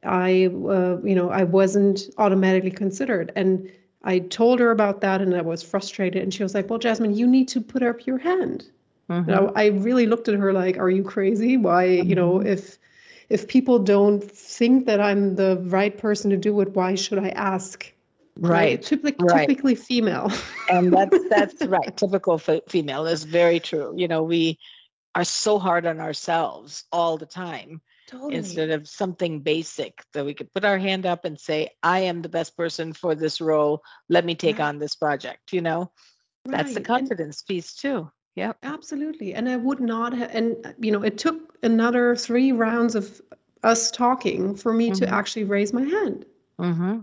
i 0.03 0.45
uh, 0.47 0.97
you 1.03 1.15
know 1.15 1.29
i 1.29 1.43
wasn't 1.43 2.09
automatically 2.17 2.71
considered 2.71 3.31
and 3.35 3.69
i 4.03 4.19
told 4.19 4.59
her 4.59 4.71
about 4.71 5.01
that 5.01 5.21
and 5.21 5.35
i 5.35 5.41
was 5.41 5.63
frustrated 5.63 6.21
and 6.21 6.33
she 6.33 6.43
was 6.43 6.53
like 6.53 6.69
well 6.69 6.79
jasmin 6.79 7.13
you 7.15 7.27
need 7.27 7.47
to 7.47 7.61
put 7.61 7.83
up 7.83 8.05
your 8.05 8.17
hand 8.17 8.65
mhm. 9.09 9.27
you 9.27 9.33
know, 9.33 9.51
I 9.55 9.67
really 9.67 10.05
looked 10.07 10.27
at 10.29 10.35
her 10.35 10.53
like, 10.53 10.77
"Are 10.77 10.89
you 10.89 11.03
crazy? 11.03 11.57
Why, 11.57 11.85
you 11.85 12.15
know, 12.15 12.39
Mhm. 12.39 12.47
if 12.47 12.77
if 13.29 13.47
people 13.47 13.79
don't 13.79 14.23
think 14.23 14.85
that 14.87 14.99
I'm 14.99 15.35
the 15.35 15.57
right 15.65 15.95
person 15.97 16.31
to 16.31 16.37
do 16.37 16.59
it, 16.61 16.75
why 16.75 16.95
should 16.95 17.19
I 17.19 17.29
ask?" 17.29 17.91
Right. 18.39 18.81
Typically, 18.81 19.25
right. 19.25 19.49
typically 19.49 19.75
female. 19.75 20.31
and 20.67 20.91
that's 20.93 21.23
that's 21.29 21.65
right 21.65 21.95
typical 21.97 22.35
f- 22.35 22.61
female 22.69 23.05
is 23.05 23.23
very 23.23 23.59
true 23.59 23.93
you 23.97 24.07
know 24.07 24.23
we 24.23 24.57
are 25.15 25.23
so 25.23 25.59
hard 25.59 25.85
on 25.85 25.99
ourselves 25.99 26.85
all 26.91 27.17
the 27.17 27.25
time 27.25 27.81
totally. 28.07 28.29
instead 28.29 28.69
of 28.69 28.87
something 28.87 29.41
basic 29.41 30.03
that 30.13 30.25
we 30.25 30.33
could 30.33 30.51
put 30.53 30.65
our 30.65 30.77
hand 30.77 31.05
up 31.05 31.25
and 31.25 31.39
say 31.39 31.69
i 31.83 31.99
am 32.01 32.21
the 32.21 32.29
best 32.29 32.55
person 32.57 32.93
for 32.93 33.15
this 33.15 33.41
role 33.41 33.81
let 34.09 34.25
me 34.25 34.35
take 34.35 34.59
Right. 34.59 34.61
on 34.61 34.79
this 34.79 34.95
project 34.95 35.53
you 35.53 35.61
know 35.61 35.91
that's 36.51 36.73
the 36.73 36.81
Right, 36.81 36.89
and 36.95 37.11
confidence 37.11 37.41
piece 37.41 37.75
too 37.75 38.09
yeah 38.35 38.53
absolutely. 38.63 39.33
And 39.33 39.49
I 39.49 39.57
would 39.57 39.79
not 39.79 40.13
have, 40.13 40.29
and 40.33 40.75
you 40.79 40.91
know, 40.91 41.03
it 41.03 41.17
took 41.17 41.57
another 41.63 42.15
three 42.15 42.51
rounds 42.51 42.95
of 42.95 43.21
us 43.63 43.91
talking 43.91 44.55
for 44.55 44.73
me 44.73 44.91
to 44.91 45.07
Mhm. 45.07 45.09
actually 45.09 45.45
raise 45.45 45.73
my 45.73 45.83
hand. 45.83 46.25
mm-hmm. 46.59 46.99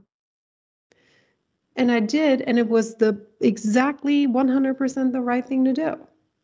And 1.77 1.93
I 1.93 2.01
did, 2.01 2.43
and 2.43 2.59
it 2.59 2.68
was 2.68 2.97
the 2.97 3.24
exactly 3.41 4.27
100% 4.27 5.12
the 5.12 5.20
right 5.20 5.47
thing 5.47 5.64
to 5.64 5.72
do. 5.72 5.97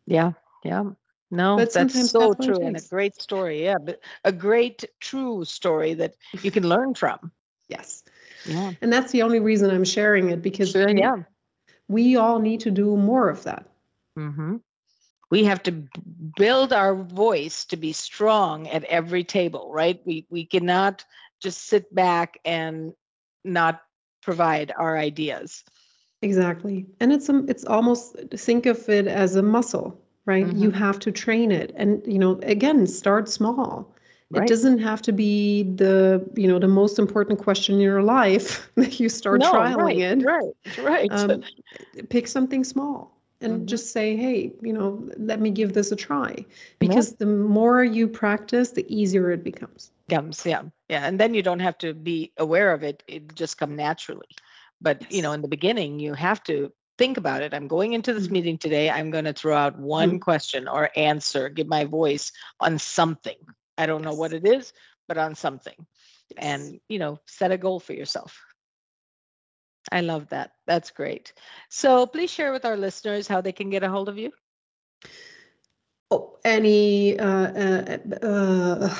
yeah 0.05 0.31
yeah 0.63 0.83
no 1.31 1.65
But 1.65 1.71
that's 1.73 1.95
sometimes 1.95 2.11
so 2.11 2.33
that's 2.33 2.35
true 2.35 2.59
and 2.61 2.77
a 2.77 2.81
great 2.81 3.15
story 3.15 3.63
yeah 3.63 3.77
but 3.83 3.99
a 4.23 4.31
great 4.31 4.85
true 4.99 5.45
story 5.45 5.93
that 5.95 6.15
you 6.41 6.51
can 6.51 6.67
learn 6.67 6.93
from 6.95 7.31
Yes. 7.67 8.03
yeah 8.45 8.71
And 8.81 8.91
that's 8.91 9.11
the 9.11 9.21
only 9.23 9.39
reason 9.39 9.69
I'm 9.71 9.83
sharing 9.85 10.29
it 10.29 10.41
because 10.41 10.69
sure 10.71 10.87
we- 10.87 10.93
yeah 10.95 11.15
we 11.87 12.15
all 12.15 12.39
need 12.39 12.61
to 12.61 12.71
do 12.71 12.95
more 12.97 13.29
of 13.29 13.43
that. 13.43 13.67
hmm 14.15 14.57
We 15.31 15.45
have 15.45 15.63
to 15.63 15.71
build 16.37 16.73
our 16.73 16.95
voice 16.95 17.65
to 17.65 17.77
be 17.77 17.93
strong 17.93 18.67
at 18.67 18.83
every 18.85 19.23
table, 19.23 19.71
right? 19.71 19.99
We 20.05 20.25
we 20.29 20.45
cannot 20.45 21.05
just 21.41 21.65
sit 21.65 21.93
back 21.93 22.39
and 22.45 22.93
not 23.43 23.81
provide 24.23 24.71
our 24.77 24.97
ideas. 24.97 25.63
Exactly. 26.21 26.85
And 26.99 27.11
it's 27.13 27.29
um, 27.29 27.45
it's 27.49 27.65
almost 27.65 28.15
think 28.35 28.65
of 28.65 28.89
it 28.89 29.07
as 29.07 29.35
a 29.35 29.43
muscle, 29.43 29.99
right? 30.25 30.47
You 30.47 30.71
Mhm. 30.71 30.73
have 30.73 30.99
to 30.99 31.11
train 31.11 31.51
it. 31.51 31.73
And 31.75 32.01
you 32.07 32.19
know, 32.19 32.39
again, 32.43 32.87
start 32.87 33.29
small. 33.29 33.93
Right. 34.31 34.43
It 34.43 34.47
doesn't 34.47 34.79
have 34.79 35.01
to 35.03 35.13
be 35.13 35.63
the, 35.63 36.23
you 36.35 36.47
know, 36.47 36.59
the 36.59 36.67
most 36.67 36.99
important 36.99 37.39
question 37.39 37.75
in 37.75 37.81
your 37.81 38.01
life 38.03 38.71
that 38.75 38.99
you 38.99 39.09
start 39.09 39.41
no, 39.41 39.51
trialing 39.53 39.99
right, 39.99 40.01
it. 40.01 40.23
right, 40.23 40.53
right. 40.77 41.11
Um, 41.11 41.43
pick 42.09 42.27
something 42.27 42.63
small 42.63 43.15
and 43.41 43.61
Mhm. 43.61 43.67
just 43.67 43.91
say, 43.91 44.15
hey, 44.17 44.53
you 44.61 44.73
know, 44.73 45.09
let 45.17 45.39
me 45.41 45.51
give 45.51 45.73
this 45.73 45.91
a 45.91 45.95
try. 45.95 46.45
Because 46.79 47.13
the 47.15 47.27
more 47.27 47.83
you 47.83 48.07
practice, 48.07 48.71
the 48.71 48.85
easier 48.93 49.31
it 49.31 49.43
becomes. 49.43 49.92
Comes, 50.09 50.45
yeah, 50.45 50.63
yeah, 50.89 51.05
and 51.05 51.19
then 51.19 51.33
you 51.33 51.41
don't 51.41 51.59
have 51.59 51.77
to 51.79 51.93
be 51.93 52.31
aware 52.37 52.73
of 52.73 52.83
it; 52.83 53.03
it 53.07 53.35
just 53.35 53.57
come 53.57 53.75
naturally. 53.75 54.27
But 54.81 55.11
you 55.11 55.21
know, 55.21 55.31
in 55.33 55.41
the 55.41 55.47
beginning, 55.47 55.99
you 55.99 56.13
have 56.13 56.43
to 56.43 56.71
think 56.97 57.17
about 57.17 57.41
it. 57.41 57.53
I'm 57.53 57.67
going 57.67 57.93
into 57.93 58.13
this 58.13 58.27
Mhm. 58.27 58.31
meeting 58.31 58.57
today. 58.57 58.89
I'm 58.89 59.11
going 59.11 59.25
to 59.25 59.33
throw 59.33 59.55
out 59.55 59.77
one 59.79 60.19
question 60.19 60.67
or 60.67 60.89
answer, 60.95 61.49
give 61.49 61.67
my 61.67 61.85
voice 61.85 62.31
on 62.59 62.77
something. 62.79 63.37
I 63.77 63.85
don't 63.87 64.03
know 64.03 64.13
what 64.13 64.33
it 64.33 64.45
is, 64.47 64.73
but 65.07 65.17
on 65.17 65.35
something. 65.35 65.85
Yes. 66.29 66.39
and 66.41 66.79
you 66.89 66.99
know 66.99 67.19
set 67.27 67.51
a 67.51 67.57
goal 67.57 67.79
for 67.79 67.93
yourself 67.93 68.39
i 69.91 70.01
love 70.01 70.27
that 70.29 70.51
that's 70.65 70.91
great 70.91 71.33
so 71.69 72.05
please 72.05 72.29
share 72.31 72.51
with 72.51 72.65
our 72.65 72.77
listeners 72.77 73.27
how 73.27 73.41
they 73.41 73.51
can 73.51 73.69
get 73.69 73.83
a 73.83 73.89
hold 73.89 74.09
of 74.09 74.17
you 74.17 74.31
Oh, 76.11 76.37
any 76.43 77.17
uh, 77.19 77.25
uh, 77.25 77.97
uh, 78.21 78.95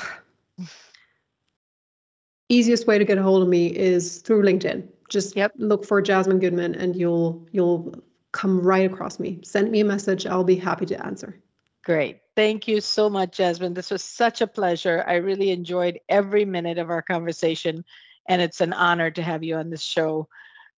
easiest 2.48 2.86
way 2.86 2.98
to 2.98 3.04
get 3.04 3.18
a 3.18 3.22
hold 3.22 3.42
of 3.42 3.48
me 3.48 3.66
is 3.68 4.18
through 4.22 4.42
LinkedIn. 4.42 4.86
Just 5.08 5.36
Yep. 5.36 5.52
look 5.56 5.84
for 5.84 6.00
Jasmin 6.02 6.40
Guthmann, 6.40 6.74
and 6.78 6.96
you'll 6.96 7.46
you'll 7.52 7.94
come 8.32 8.60
right 8.60 8.90
across 8.90 9.20
me. 9.20 9.40
Send 9.44 9.70
me 9.70 9.80
a 9.80 9.84
message. 9.84 10.26
I'll 10.26 10.44
be 10.44 10.56
happy 10.56 10.86
to 10.86 11.06
answer. 11.06 11.40
great 11.84 12.20
thank 12.34 12.66
you 12.66 12.80
so 12.80 13.10
much 13.10 13.36
jasmin 13.36 13.74
this 13.74 13.90
was 13.90 14.02
such 14.02 14.40
a 14.40 14.46
pleasure 14.46 15.04
i 15.06 15.14
really 15.16 15.50
enjoyed 15.50 16.00
every 16.08 16.44
minute 16.46 16.78
of 16.78 16.88
our 16.90 17.02
conversation 17.02 17.84
and 18.28 18.40
it's 18.40 18.60
an 18.62 18.72
honor 18.72 19.10
to 19.10 19.22
have 19.22 19.44
you 19.44 19.54
on 19.56 19.68
this 19.70 19.82
show 19.82 20.26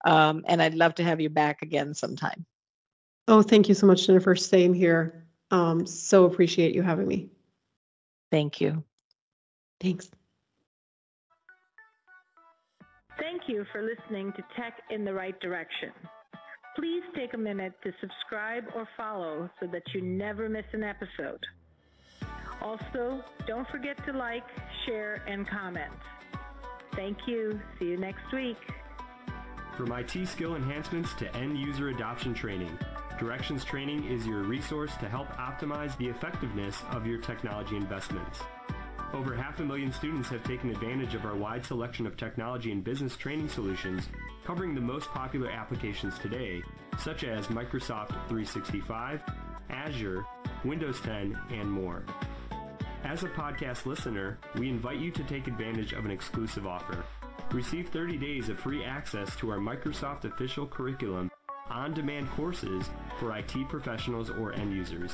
um, 0.04 0.42
and 0.48 0.60
i'd 0.60 0.74
love 0.74 0.94
to 0.96 1.04
have 1.04 1.20
you 1.20 1.30
back 1.30 1.62
again 1.62 1.94
sometime 1.94 2.44
Oh, 3.28 3.42
thank 3.42 3.68
you 3.68 3.74
so 3.74 3.86
much, 3.88 4.06
Jennifer. 4.06 4.36
Same 4.36 4.72
here. 4.72 5.26
Um, 5.50 5.84
so 5.86 6.24
appreciate 6.26 6.74
you 6.74 6.82
having 6.82 7.08
me. 7.08 7.28
thank 8.30 8.60
you 8.60 8.82
Thanks. 9.80 10.10
Thank 13.18 13.42
you 13.48 13.64
for 13.72 13.82
listening 13.82 14.32
to 14.32 14.44
Tech 14.56 14.74
in 14.90 15.04
the 15.04 15.12
Right 15.12 15.38
Direction. 15.40 15.90
Please 16.76 17.02
take 17.14 17.32
a 17.32 17.38
minute 17.38 17.72
to 17.82 17.92
subscribe 18.00 18.64
or 18.74 18.86
follow 18.96 19.48
so 19.58 19.66
that 19.72 19.82
you 19.94 20.02
never 20.02 20.48
miss 20.48 20.66
an 20.72 20.82
episode. 20.82 21.40
Also, 22.60 23.22
don't 23.46 23.68
forget 23.68 23.96
to 24.04 24.12
like, 24.12 24.44
share, 24.84 25.22
and 25.26 25.48
comment. 25.48 25.92
Thank 26.94 27.18
you. 27.26 27.58
See 27.78 27.86
you 27.86 27.96
next 27.96 28.32
week. 28.32 28.58
From 29.76 29.92
IT 29.92 30.26
skill 30.26 30.56
enhancements 30.56 31.14
to 31.14 31.34
end 31.36 31.58
user 31.58 31.88
adoption 31.88 32.34
training, 32.34 32.78
Directions 33.18 33.64
Training 33.64 34.04
is 34.04 34.26
your 34.26 34.42
resource 34.42 34.94
to 34.96 35.08
help 35.08 35.28
optimize 35.36 35.96
the 35.96 36.06
effectiveness 36.06 36.82
of 36.90 37.06
your 37.06 37.18
technology 37.18 37.76
investments. 37.76 38.40
Over 39.14 39.34
half 39.34 39.61
a 39.61 39.64
million 39.64 39.92
students 39.92 40.28
have 40.30 40.42
taken 40.44 40.70
advantage 40.70 41.14
of 41.14 41.24
our 41.24 41.36
wide 41.36 41.64
selection 41.64 42.07
of 42.07 42.16
technology 42.16 42.72
and 42.72 42.82
business 42.82 43.16
training 43.16 43.48
solutions 43.48 44.09
covering 44.44 44.74
the 44.74 44.80
most 44.80 45.09
popular 45.09 45.50
applications 45.50 46.18
today, 46.18 46.62
such 46.98 47.24
as 47.24 47.46
Microsoft 47.46 48.11
365, 48.28 49.22
Azure, 49.70 50.24
Windows 50.64 51.00
10, 51.00 51.38
and 51.50 51.70
more. 51.70 52.04
As 53.04 53.22
a 53.22 53.28
podcast 53.28 53.86
listener, 53.86 54.38
we 54.57 54.68
invite 54.68 54.98
you 54.98 55.11
to 55.12 55.22
take 55.24 55.46
advantage 55.46 55.92
of 55.92 56.04
an 56.04 56.11
exclusive 56.11 56.66
offer. 56.66 57.04
Receive 57.52 57.88
30 57.88 58.16
days 58.18 58.48
of 58.48 58.59
free 58.59 58.84
access 58.84 59.34
to 59.36 59.50
our 59.50 59.59
Microsoft 59.59 60.24
official 60.24 60.66
curriculum 60.66 61.30
on-demand 61.70 62.30
courses 62.30 62.90
for 63.18 63.36
IT 63.36 63.52
professionals 63.68 64.30
or 64.30 64.52
end 64.52 64.72
users. 64.72 65.12